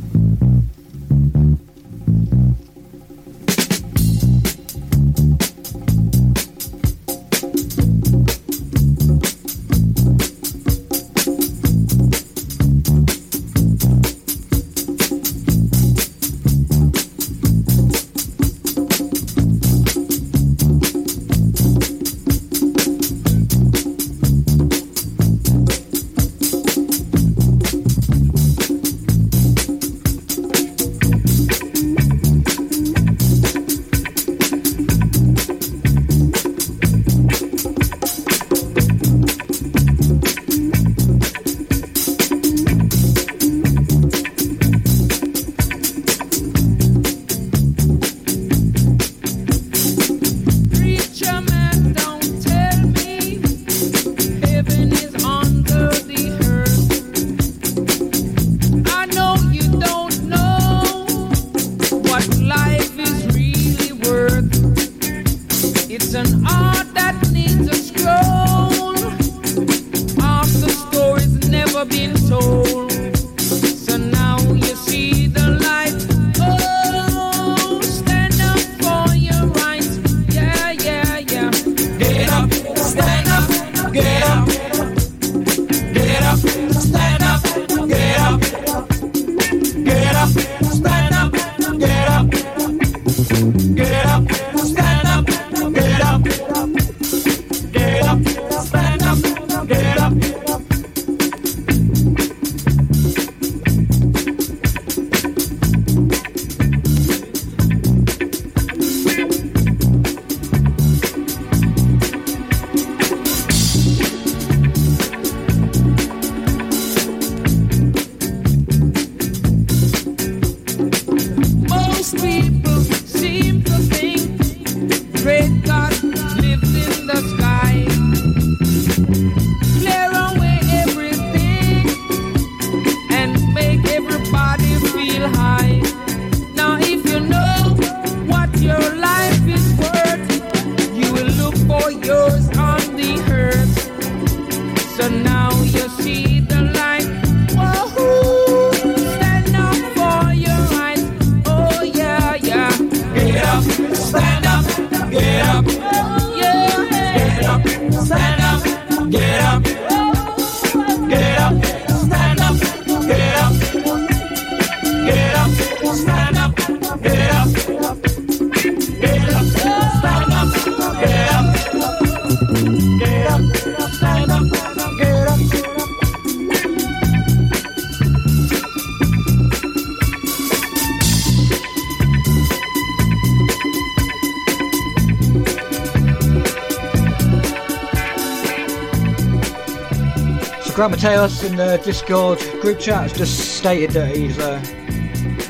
So 190.85 190.89
Grant 190.91 191.01
Mateos 191.01 191.45
in 191.49 191.57
the 191.57 191.81
Discord 191.83 192.39
group 192.61 192.79
chat 192.79 193.05
has 193.05 193.15
just 193.15 193.57
stated 193.57 193.93
that 193.93 194.15
he's 194.15 194.39
uh, 194.39 194.59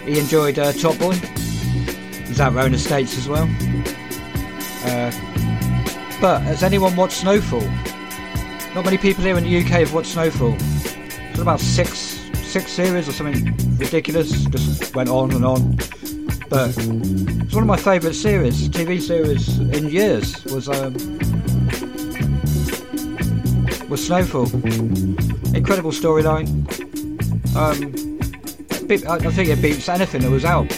he 0.06 0.20
enjoyed 0.20 0.60
uh, 0.60 0.72
Top 0.74 0.96
Boy. 0.96 1.14
He's 1.14 2.38
at 2.38 2.52
Rona 2.52 2.78
States 2.78 3.18
as 3.18 3.28
well. 3.28 3.42
Uh, 4.84 5.10
but 6.20 6.40
has 6.42 6.62
anyone 6.62 6.94
watched 6.94 7.16
Snowfall? 7.16 7.68
Not 8.76 8.84
many 8.84 8.96
people 8.96 9.24
here 9.24 9.36
in 9.36 9.42
the 9.42 9.58
UK 9.58 9.80
have 9.80 9.92
watched 9.92 10.12
Snowfall. 10.12 10.54
It's 10.60 11.40
about 11.40 11.58
six 11.58 11.98
six 12.44 12.70
series 12.70 13.08
or 13.08 13.12
something 13.12 13.56
ridiculous. 13.76 14.30
Just 14.44 14.94
went 14.94 15.08
on 15.08 15.32
and 15.32 15.44
on. 15.44 15.74
But 16.48 16.68
it's 16.78 17.54
one 17.54 17.64
of 17.64 17.66
my 17.66 17.76
favourite 17.76 18.14
series, 18.14 18.68
TV 18.68 19.00
series 19.00 19.58
in 19.58 19.88
years. 19.88 20.44
Was 20.44 20.68
um, 20.68 20.94
was 23.94 24.06
Snowfall. 24.06 24.46
Incredible 25.54 25.92
storyline. 25.92 26.48
Um, 27.54 28.18
I 29.08 29.30
think 29.30 29.48
it 29.50 29.62
beats 29.62 29.88
anything 29.88 30.22
that 30.22 30.30
was 30.32 30.44
out, 30.44 30.68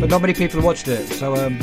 but 0.00 0.10
not 0.10 0.20
many 0.20 0.34
people 0.34 0.60
watched 0.60 0.88
it. 0.88 1.06
So 1.06 1.36
um, 1.36 1.56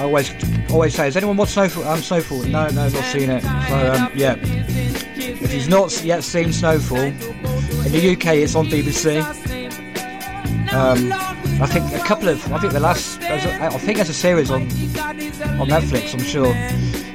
I 0.00 0.02
always 0.02 0.34
always 0.68 0.96
say, 0.96 1.04
has 1.04 1.16
anyone 1.16 1.36
watched 1.36 1.52
Snowfall? 1.52 1.84
Um, 1.84 2.00
Snowfall? 2.00 2.42
No, 2.42 2.66
no, 2.70 2.88
not 2.88 3.04
seen 3.04 3.30
it. 3.30 3.42
So 3.42 3.48
um, 3.48 4.10
yeah, 4.16 4.34
if 4.36 5.54
you've 5.54 5.68
not 5.68 6.02
yet 6.02 6.24
seen 6.24 6.52
Snowfall, 6.52 6.98
in 6.98 7.92
the 7.92 8.16
UK 8.16 8.38
it's 8.38 8.56
on 8.56 8.66
BBC. 8.66 9.22
Um, 10.72 11.12
I 11.62 11.66
think 11.68 11.92
a 11.92 12.04
couple 12.04 12.28
of, 12.28 12.52
I 12.52 12.58
think 12.58 12.72
the 12.72 12.80
last, 12.80 13.22
I 13.22 13.38
think 13.78 13.98
there's 13.98 14.08
a 14.08 14.12
series 14.12 14.50
on 14.50 14.62
on 14.62 15.68
Netflix. 15.68 16.14
I'm 16.14 16.24
sure, 16.24 16.52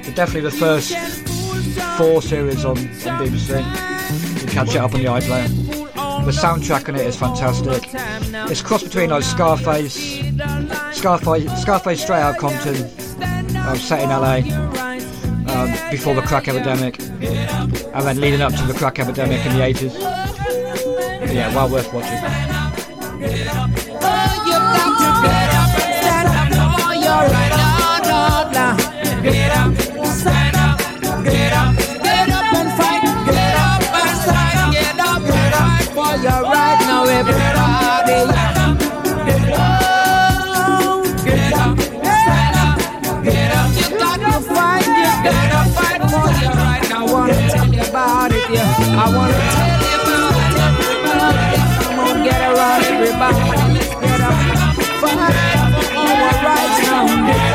but 0.06 0.16
definitely 0.16 0.50
the 0.50 0.52
first 0.52 1.28
four 2.00 2.22
series 2.22 2.64
on, 2.64 2.78
on 2.78 2.86
BBC. 2.86 3.60
You 3.60 4.40
can 4.40 4.48
catch 4.48 4.70
it 4.70 4.78
up 4.78 4.94
on 4.94 5.02
the 5.02 5.10
iPlayer. 5.10 5.50
The 6.24 6.32
soundtrack 6.32 6.88
on 6.88 6.96
it 6.96 7.06
is 7.06 7.18
fantastic. 7.18 7.90
It's 8.50 8.62
cross 8.62 8.84
between 8.84 9.10
like 9.10 9.24
Scarface, 9.24 10.22
Scarface, 10.98 11.62
Scarface 11.62 12.02
straight 12.02 12.22
out 12.22 12.38
Compton, 12.38 12.84
um, 13.58 13.76
set 13.76 14.02
in 14.02 14.10
LA 14.12 14.38
um, 15.54 15.92
before 15.92 16.16
the 16.16 16.22
crack 16.22 16.48
epidemic, 16.48 17.02
and 17.02 18.06
then 18.06 18.22
leading 18.22 18.40
up 18.40 18.54
to 18.54 18.64
the 18.64 18.74
crack 18.74 18.98
epidemic 18.98 19.46
in 19.46 19.58
the 19.58 19.60
80s. 19.60 20.00
But 21.20 21.34
yeah, 21.34 21.54
well 21.54 21.70
worth 21.70 21.94
watching. 21.94 22.39
I 49.02 49.08
wanna 49.16 49.32
tell 49.32 49.80
you 49.80 50.10
about 50.12 50.60
everybody. 50.68 51.56
Come 51.86 52.00
on, 52.00 52.24
get 52.26 52.42
around, 52.52 52.84
everybody. 52.84 53.40
Get 54.04 54.20
up, 54.20 54.36
fight 55.00 55.34
for 55.96 56.00
our 56.00 56.44
rights 56.44 56.80
now. 56.84 57.49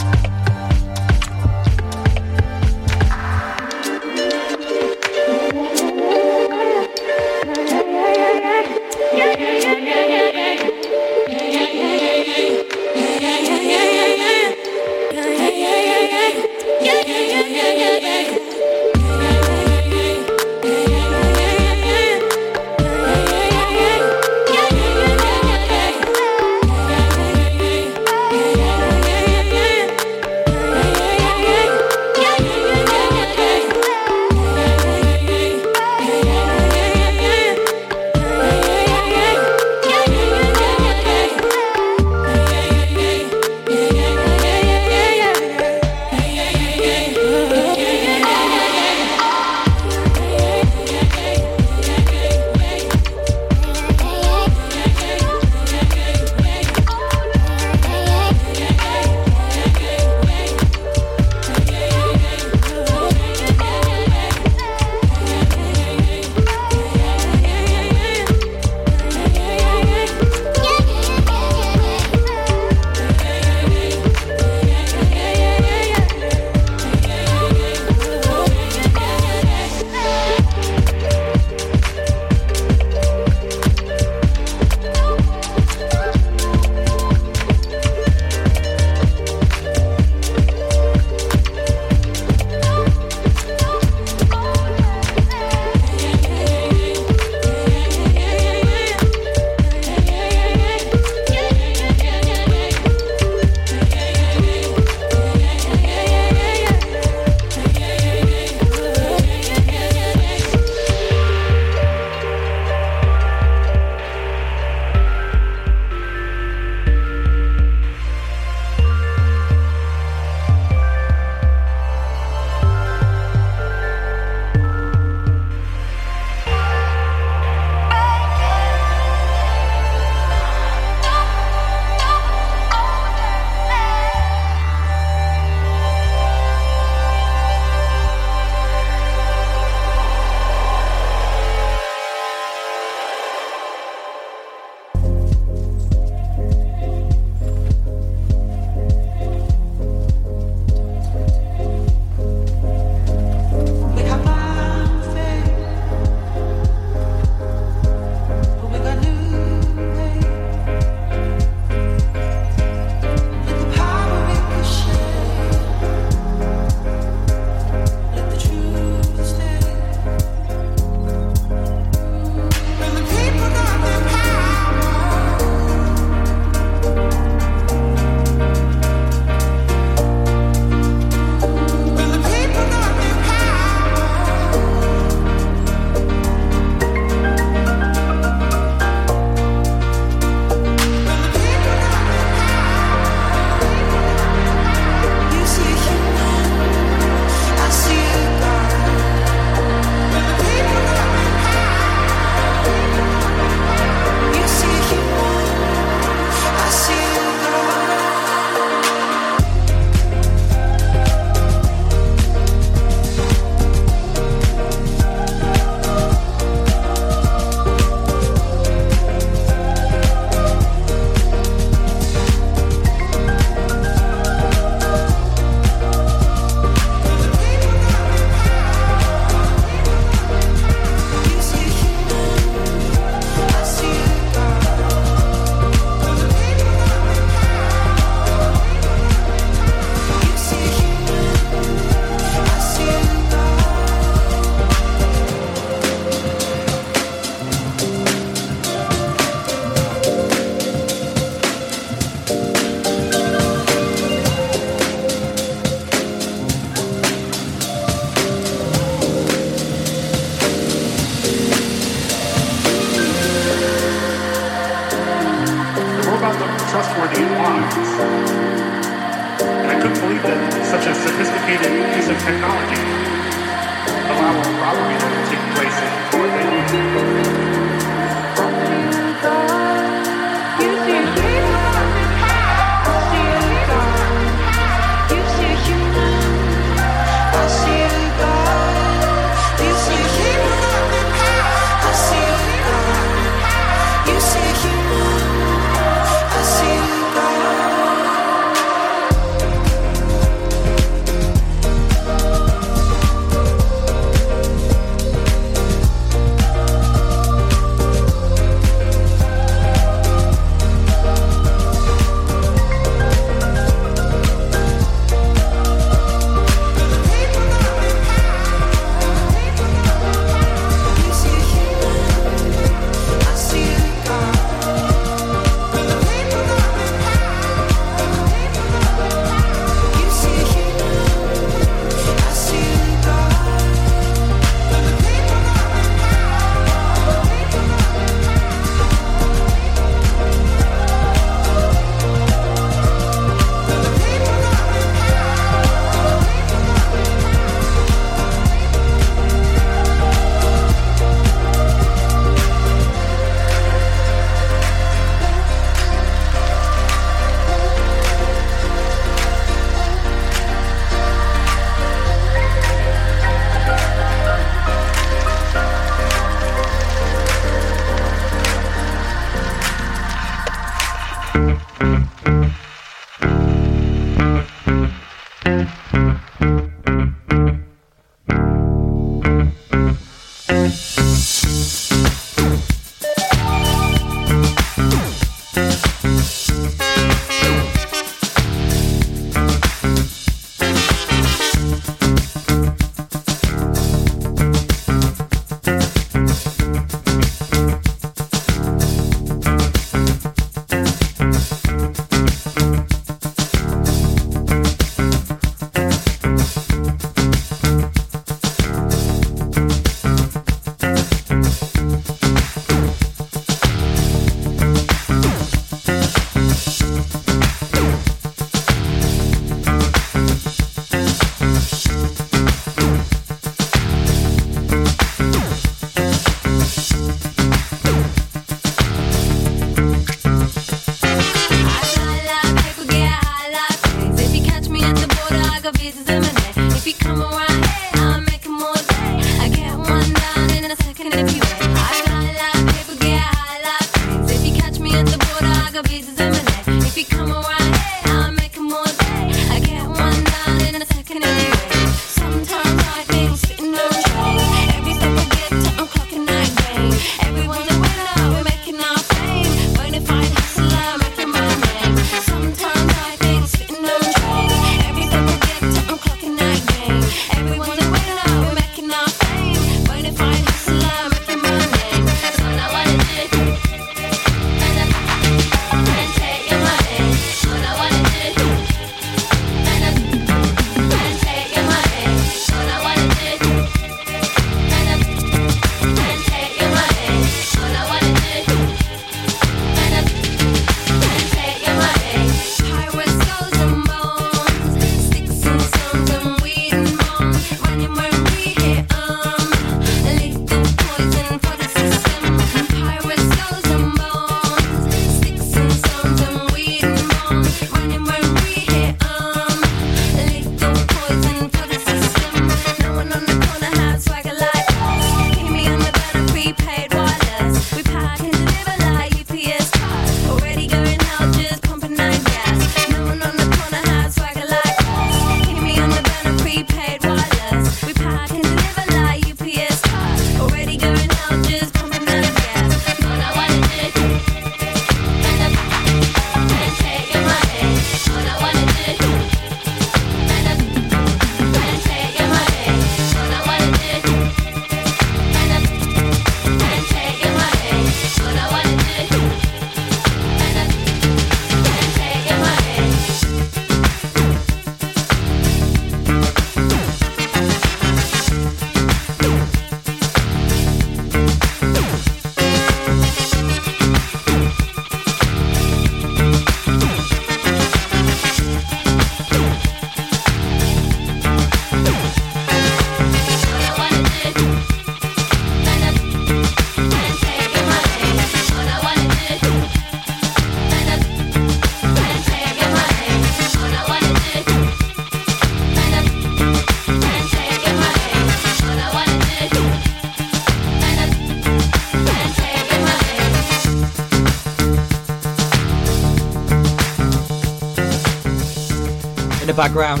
The 599.54 599.62
background, 599.62 600.00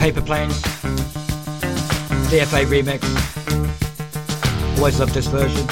Paper 0.00 0.20
Planes, 0.20 0.60
DFA 2.32 2.64
remix. 2.66 3.00
Always 4.76 4.98
loved 4.98 5.14
this 5.14 5.28
version. 5.28 5.64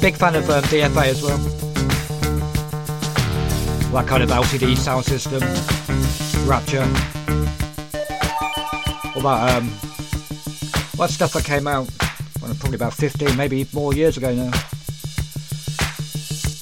Big 0.00 0.16
fan 0.16 0.34
of 0.34 0.50
um, 0.50 0.64
DFA 0.64 1.06
as 1.06 1.22
well. 1.22 1.38
That 3.92 4.08
kind 4.08 4.24
of 4.24 4.30
LCD 4.30 4.74
Soundsystem, 4.74 5.42
Rapture. 6.48 6.82
All 9.14 9.22
that 9.22 9.56
um, 9.56 9.68
what 10.96 11.08
stuff 11.08 11.34
that 11.34 11.44
came 11.44 11.68
out 11.68 11.88
well, 12.40 12.52
probably 12.56 12.74
about 12.74 12.94
15, 12.94 13.36
maybe 13.36 13.64
more 13.72 13.94
years 13.94 14.16
ago 14.16 14.34
now. 14.34 14.50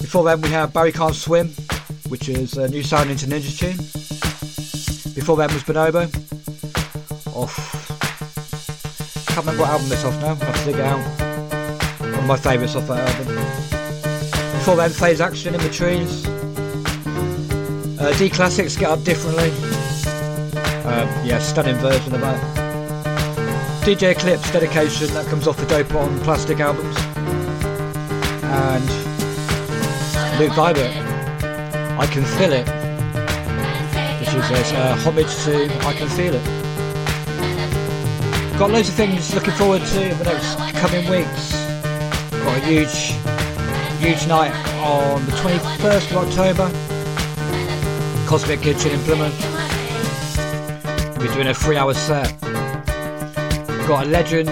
Before 0.03 0.23
then, 0.23 0.43
we 0.43 0.51
had 0.51 0.75
Barry 0.75 0.93
Can't 0.93 1.15
Swim, 1.15 1.49
which 2.09 2.29
is 2.29 2.59
a 2.59 2.69
new 2.69 2.83
sound 2.83 3.11
into 3.11 3.25
Ninja 3.25 3.59
Tune. 3.59 4.00
Before 5.21 5.37
that 5.37 5.53
was 5.53 5.63
Bonobo. 5.65 6.07
Off. 7.37 7.55
Can't 9.27 9.41
remember 9.41 9.65
what 9.65 9.71
album 9.71 9.93
it's 9.93 10.03
off 10.03 10.19
now. 10.23 10.33
I 10.33 10.45
have 10.47 10.59
to 10.61 10.65
dig 10.65 10.77
it 10.77 10.81
out. 10.81 12.01
One 12.01 12.15
of 12.15 12.25
my 12.25 12.37
favourites 12.39 12.75
off 12.75 12.87
that 12.89 13.07
album. 13.07 13.35
Before 14.59 14.77
then, 14.77 14.89
Faze 14.89 15.21
Action 15.21 15.55
in 15.55 15.61
the 15.61 15.69
Trees. 15.69 16.27
Uh, 18.01 18.17
D 18.17 18.31
Classics 18.31 18.77
Get 18.77 18.89
Up 18.89 19.03
Differently. 19.05 19.51
Um, 20.89 21.07
yeah, 21.23 21.39
stunning 21.39 21.77
version 21.77 22.15
of 22.15 22.23
that. 22.23 23.85
DJ 23.85 24.13
Eclipse 24.13 24.51
dedication 24.51 25.13
that 25.13 25.27
comes 25.27 25.47
off 25.47 25.59
the 25.59 25.67
Dope 25.67 25.95
on 25.97 26.19
Plastic 26.21 26.61
albums. 26.61 26.97
And 28.43 28.85
Luke 30.41 30.53
Vibert, 30.53 30.97
I 31.99 32.07
Can 32.07 32.25
Feel 32.25 32.55
It, 32.55 32.80
which 34.51 34.61
is 34.63 34.73
a 34.73 34.79
uh, 34.79 34.97
homage 34.97 35.33
to 35.45 35.65
I 35.87 35.93
Can 35.93 36.09
Feel 36.09 36.35
It. 36.35 36.45
Got 38.59 38.73
loads 38.73 38.89
of 38.89 38.95
things 38.95 39.33
looking 39.33 39.55
forward 39.55 39.83
to 39.83 40.11
in 40.11 40.19
the 40.19 40.25
next 40.25 40.57
coming 40.75 41.09
weeks. 41.09 41.53
Got 42.33 42.57
a 42.57 42.61
huge, 42.67 43.13
huge 44.01 44.27
night 44.27 44.53
on 44.83 45.25
the 45.27 45.33
21st 45.33 46.11
of 46.11 46.17
October. 46.17 46.69
Cosmic 48.29 48.61
Kitchen 48.61 48.91
in 48.91 49.01
Plymouth. 49.01 49.39
We're 51.19 51.33
doing 51.33 51.47
a 51.47 51.55
three 51.55 51.77
hour 51.77 51.95
set. 51.95 52.39
Got 53.87 54.07
a 54.07 54.09
legend. 54.09 54.49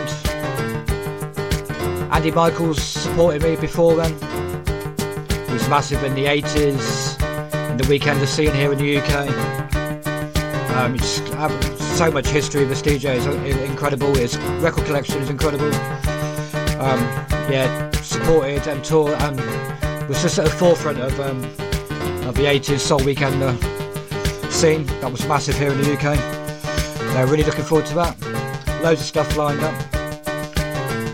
Andy 2.12 2.30
Michaels 2.30 2.80
supported 2.80 3.42
me 3.42 3.56
before 3.56 3.96
then. 3.96 4.12
He 5.48 5.52
was 5.54 5.68
massive 5.68 6.04
in 6.04 6.14
the 6.14 6.26
80s, 6.26 7.20
in 7.70 7.76
the 7.78 7.84
weekender 7.84 8.28
scene 8.28 8.54
here 8.54 8.72
in 8.72 8.78
the 8.78 8.98
UK. 8.98 9.67
Um, 10.78 10.96
have 11.34 11.50
so 11.80 12.08
much 12.08 12.28
history 12.28 12.64
this 12.64 12.80
DJ, 12.80 13.16
is 13.16 13.26
incredible. 13.68 14.14
His 14.14 14.38
record 14.62 14.86
collection 14.86 15.20
is 15.20 15.28
incredible. 15.28 15.74
Um, 16.80 17.00
yeah, 17.50 17.90
supported 18.02 18.64
and 18.68 18.84
toured 18.84 19.20
and 19.22 20.08
was 20.08 20.22
just 20.22 20.38
at 20.38 20.44
the 20.44 20.52
forefront 20.52 21.00
of, 21.00 21.18
um, 21.18 21.42
of 22.28 22.36
the 22.36 22.44
80s 22.44 22.78
soul 22.78 23.00
weekender 23.00 23.52
scene. 24.52 24.86
That 25.00 25.10
was 25.10 25.26
massive 25.26 25.58
here 25.58 25.72
in 25.72 25.78
the 25.78 25.94
UK. 25.94 26.16
So 27.12 27.24
really 27.24 27.42
looking 27.42 27.64
forward 27.64 27.86
to 27.86 27.94
that. 27.96 28.80
Loads 28.80 29.00
of 29.00 29.06
stuff 29.08 29.36
lined 29.36 29.60
up. 29.60 29.74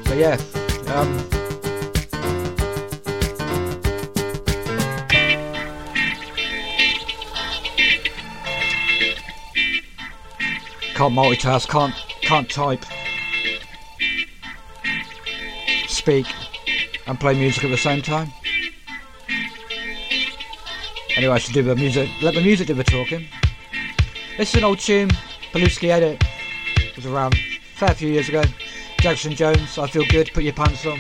So 0.07 0.13
yeah, 0.13 0.37
um, 0.95 1.34
can't 10.95 11.15
multitask, 11.15 11.69
can't 11.69 11.95
can't 12.23 12.49
type, 12.49 12.85
speak, 15.89 16.27
and 17.07 17.19
play 17.19 17.35
music 17.35 17.65
at 17.65 17.71
the 17.71 17.77
same 17.77 18.01
time. 18.01 18.31
Anyway, 21.17 21.35
I 21.35 21.39
should 21.39 21.55
do 21.55 21.63
the 21.63 21.77
music. 21.77 22.09
Let 22.23 22.35
the 22.35 22.43
music 22.43 22.69
do 22.69 22.75
the 22.75 22.85
talking. 22.85 23.27
This 24.37 24.51
is 24.51 24.57
an 24.57 24.65
old 24.65 24.79
tune. 24.79 25.11
Paluski 25.53 25.91
edit 25.91 26.23
it 26.77 26.97
was 26.97 27.07
around 27.07 27.35
a 27.35 27.39
fair 27.75 27.95
few 27.95 28.09
years 28.09 28.29
ago. 28.29 28.43
Jackson 29.01 29.35
Jones, 29.35 29.79
I 29.79 29.89
feel 29.89 30.05
good. 30.11 30.31
Put 30.33 30.45
your 30.45 30.53
pants 30.53 30.87
on. 30.87 30.99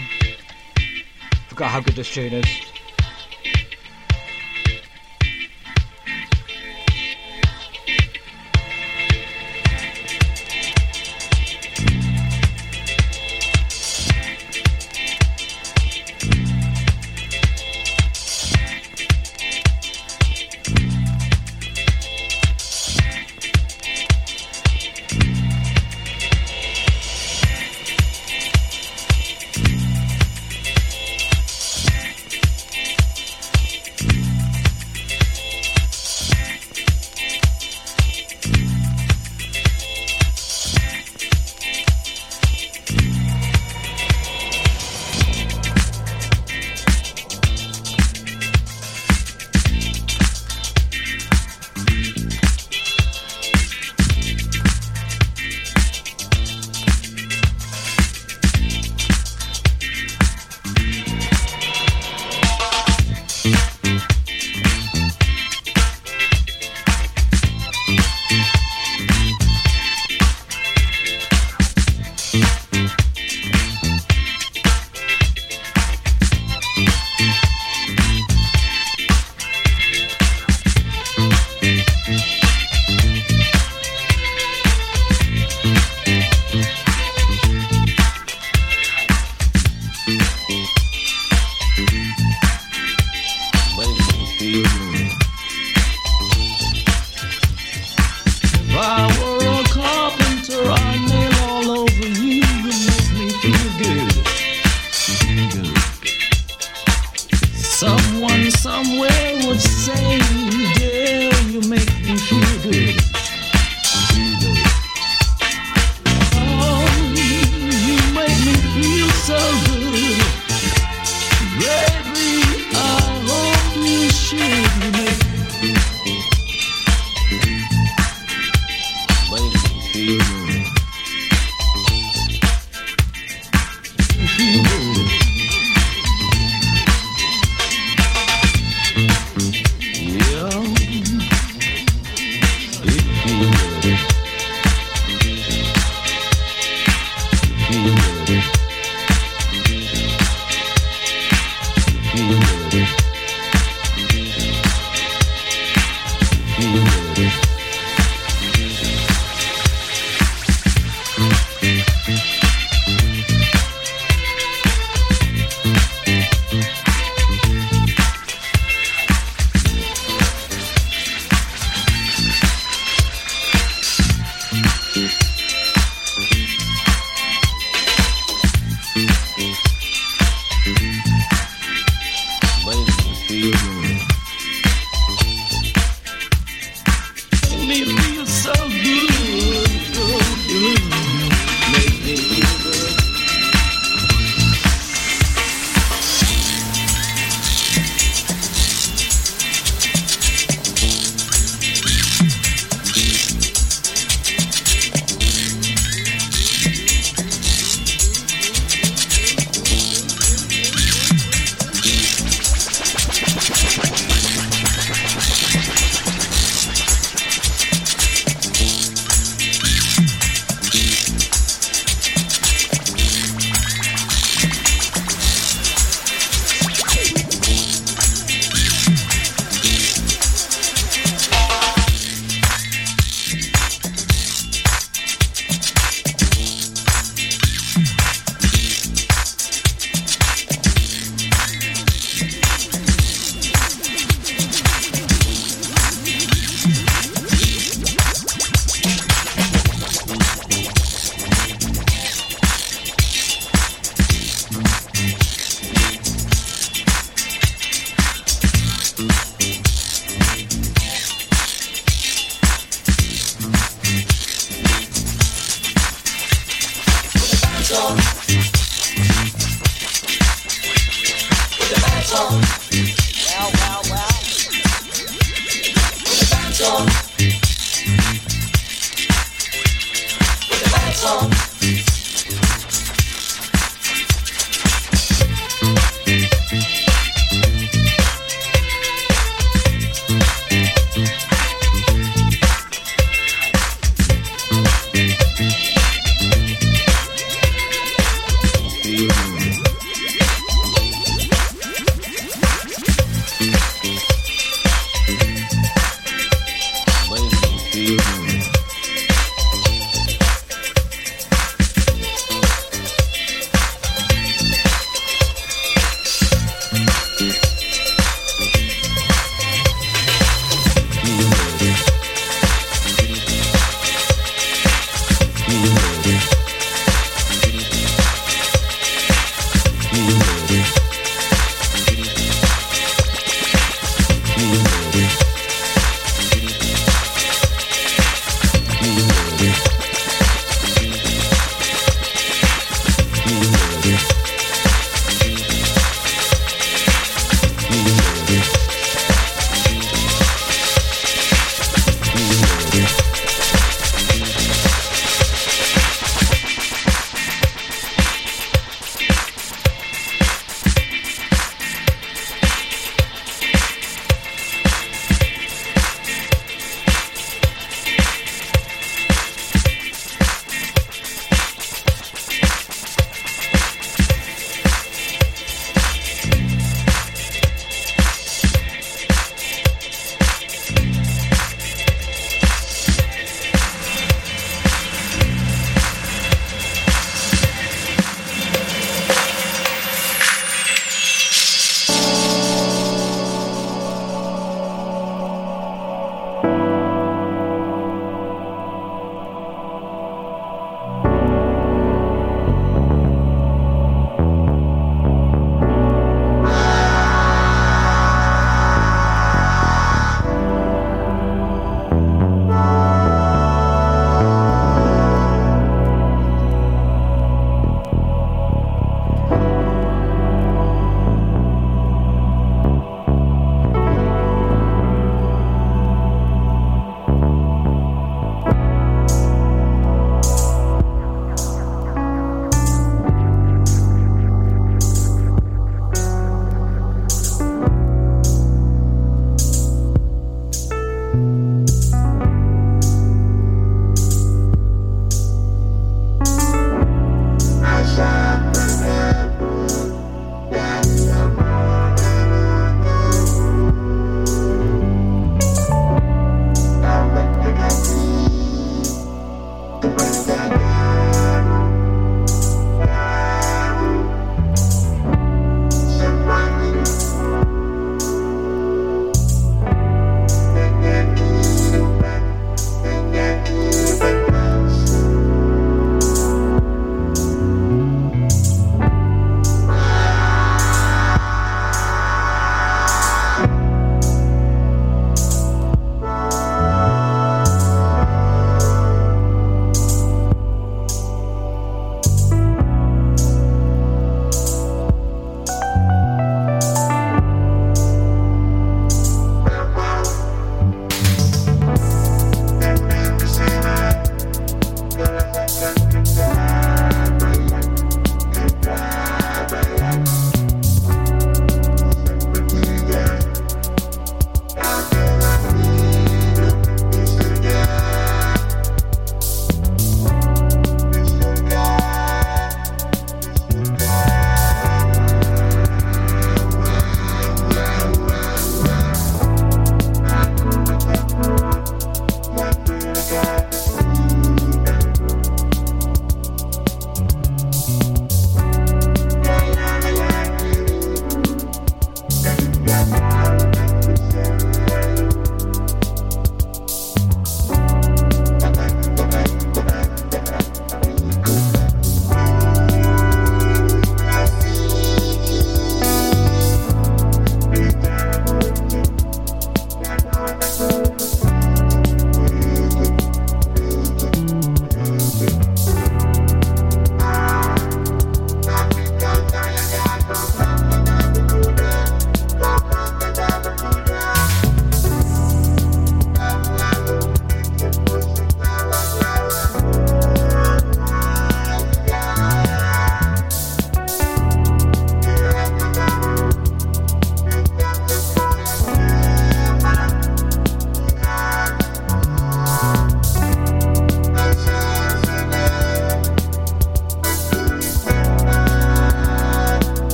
Forgot 1.48 1.70
how 1.70 1.80
good 1.80 1.94
this 1.94 2.12
tune 2.12 2.32
is. 2.32 2.63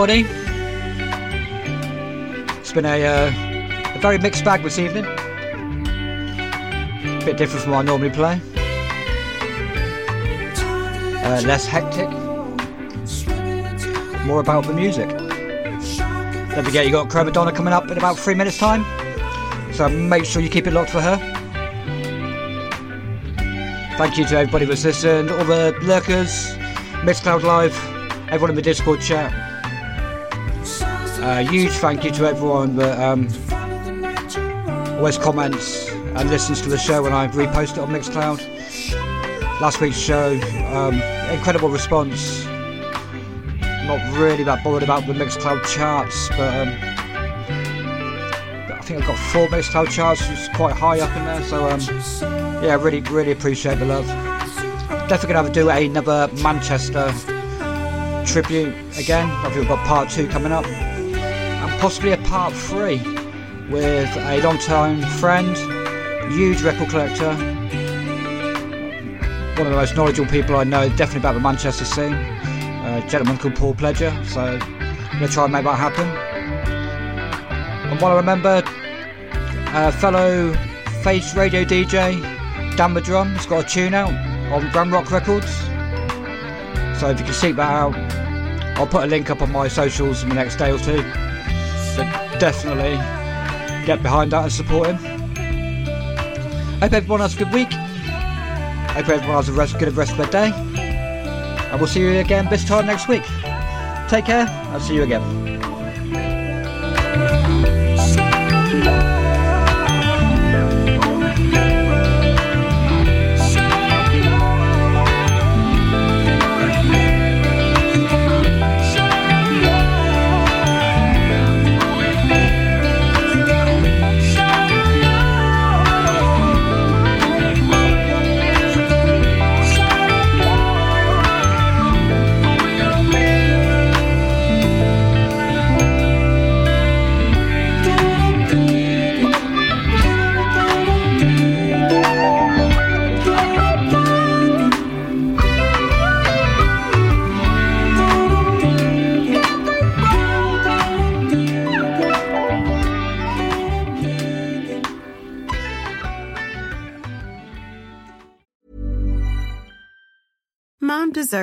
Everybody. 0.00 0.24
It's 2.58 2.72
been 2.72 2.86
a, 2.86 3.04
uh, 3.04 3.30
a 3.94 3.98
very 3.98 4.16
mixed 4.16 4.42
bag 4.44 4.62
this 4.62 4.78
evening. 4.78 5.04
A 5.04 5.16
bit 7.24 7.36
different 7.36 7.62
from 7.62 7.72
what 7.72 7.80
I 7.80 7.82
normally 7.82 8.08
play. 8.08 8.40
Uh, 11.22 11.42
less 11.44 11.66
hectic. 11.66 12.08
More 14.24 14.40
about 14.40 14.64
the 14.64 14.72
music. 14.72 15.10
Don't 15.10 16.64
forget, 16.64 16.86
you 16.86 16.92
got 16.92 17.10
Chroma 17.10 17.54
coming 17.54 17.74
up 17.74 17.90
in 17.90 17.98
about 17.98 18.18
three 18.18 18.34
minutes' 18.34 18.56
time. 18.56 18.86
So 19.74 19.86
make 19.88 20.24
sure 20.24 20.40
you 20.40 20.48
keep 20.48 20.66
it 20.66 20.72
locked 20.72 20.90
for 20.90 21.02
her. 21.02 21.18
Thank 23.98 24.16
you 24.16 24.24
to 24.24 24.38
everybody 24.38 24.64
that's 24.64 24.84
listened, 24.84 25.30
all 25.30 25.44
the 25.44 25.76
lurkers, 25.82 26.54
Mixcloud 27.04 27.42
Live, 27.42 27.76
everyone 28.28 28.50
in 28.50 28.56
the 28.56 28.62
Discord 28.62 29.02
chat. 29.02 29.49
Uh, 31.22 31.44
huge 31.44 31.72
thank 31.72 32.02
you 32.02 32.10
to 32.10 32.24
everyone 32.26 32.76
that 32.76 32.98
um, 32.98 33.28
always 34.96 35.18
comments 35.18 35.90
and 35.90 36.30
listens 36.30 36.62
to 36.62 36.70
the 36.70 36.78
show 36.78 37.02
when 37.02 37.12
I 37.12 37.28
repost 37.28 37.72
it 37.72 37.78
on 37.78 37.90
Mixcloud. 37.90 38.40
Last 39.60 39.82
week's 39.82 39.98
show, 39.98 40.32
um, 40.72 40.94
incredible 41.30 41.68
response. 41.68 42.44
Not 43.84 44.18
really 44.18 44.44
that 44.44 44.64
bothered 44.64 44.82
about 44.82 45.06
the 45.06 45.12
Mixcloud 45.12 45.62
charts, 45.66 46.30
but 46.30 46.54
um, 46.54 46.68
I 48.72 48.80
think 48.82 49.02
I've 49.02 49.08
got 49.08 49.18
four 49.18 49.46
Mixcloud 49.48 49.90
charts, 49.90 50.26
which 50.26 50.38
is 50.38 50.48
quite 50.54 50.74
high 50.74 51.00
up 51.00 51.14
in 51.14 51.24
there. 51.26 51.42
So 51.42 51.68
um, 51.68 51.80
yeah, 52.64 52.82
really, 52.82 53.00
really 53.02 53.32
appreciate 53.32 53.78
the 53.78 53.84
love. 53.84 54.06
Definitely 54.06 55.34
gonna 55.34 55.42
have 55.42 55.52
to 55.52 55.60
do 55.60 55.68
another 55.68 56.30
Manchester 56.42 57.12
tribute 58.24 58.74
again. 58.96 59.28
I 59.28 59.42
think 59.44 59.56
we've 59.56 59.68
got 59.68 59.86
part 59.86 60.08
two 60.08 60.26
coming 60.28 60.52
up, 60.52 60.64
possibly 61.80 62.12
a 62.12 62.18
part 62.18 62.52
three 62.52 62.98
with 63.70 64.14
a 64.14 64.42
long-time 64.42 65.00
friend, 65.18 65.56
huge 66.30 66.60
record 66.60 66.90
collector, 66.90 67.32
one 69.56 69.66
of 69.66 69.72
the 69.72 69.78
most 69.78 69.96
knowledgeable 69.96 70.30
people 70.30 70.56
I 70.56 70.64
know, 70.64 70.90
definitely 70.90 71.20
about 71.20 71.32
the 71.32 71.40
Manchester 71.40 71.86
scene. 71.86 72.12
A 72.12 73.02
gentleman 73.08 73.38
called 73.38 73.56
Paul 73.56 73.74
Pledger. 73.74 74.12
So 74.26 74.40
I'm 74.42 75.12
gonna 75.12 75.28
try 75.28 75.44
and 75.44 75.52
make 75.54 75.64
that 75.64 75.76
happen. 75.76 76.06
And 77.90 77.98
while 77.98 78.12
I 78.12 78.16
remember, 78.16 78.62
uh, 79.72 79.90
fellow 79.90 80.52
Face 81.02 81.34
Radio 81.34 81.64
DJ 81.64 82.20
Dan 82.76 82.92
the 82.92 83.00
Drum 83.00 83.28
has 83.30 83.46
got 83.46 83.64
a 83.64 83.68
tune 83.68 83.94
out 83.94 84.12
on 84.52 84.62
Ramrock 84.72 85.10
Records. 85.10 85.50
So 87.00 87.08
if 87.08 87.18
you 87.18 87.24
can 87.24 87.34
seek 87.34 87.56
that 87.56 87.72
out, 87.72 87.94
I'll 88.78 88.86
put 88.86 89.04
a 89.04 89.06
link 89.06 89.30
up 89.30 89.40
on 89.40 89.50
my 89.50 89.66
socials 89.66 90.22
in 90.22 90.28
the 90.28 90.34
next 90.34 90.56
day 90.56 90.72
or 90.72 90.78
two. 90.78 91.02
Definitely 92.40 92.96
get 93.84 94.02
behind 94.02 94.32
that 94.32 94.44
and 94.44 94.52
support 94.52 94.88
him. 94.88 94.96
Hope 96.80 96.92
everyone 96.94 97.20
has 97.20 97.34
a 97.34 97.38
good 97.38 97.52
week. 97.52 97.70
Hope 97.70 99.08
everyone 99.10 99.36
has 99.36 99.50
a 99.50 99.52
rest, 99.52 99.78
good 99.78 99.94
rest 99.94 100.12
of 100.12 100.18
their 100.18 100.48
day. 100.48 100.50
And 100.50 101.78
we'll 101.78 101.86
see 101.86 102.00
you 102.00 102.18
again 102.18 102.48
this 102.48 102.64
time 102.64 102.86
next 102.86 103.08
week. 103.08 103.24
Take 104.08 104.24
care. 104.24 104.46
I'll 104.72 104.80
see 104.80 104.94
you 104.94 105.02
again. 105.02 105.49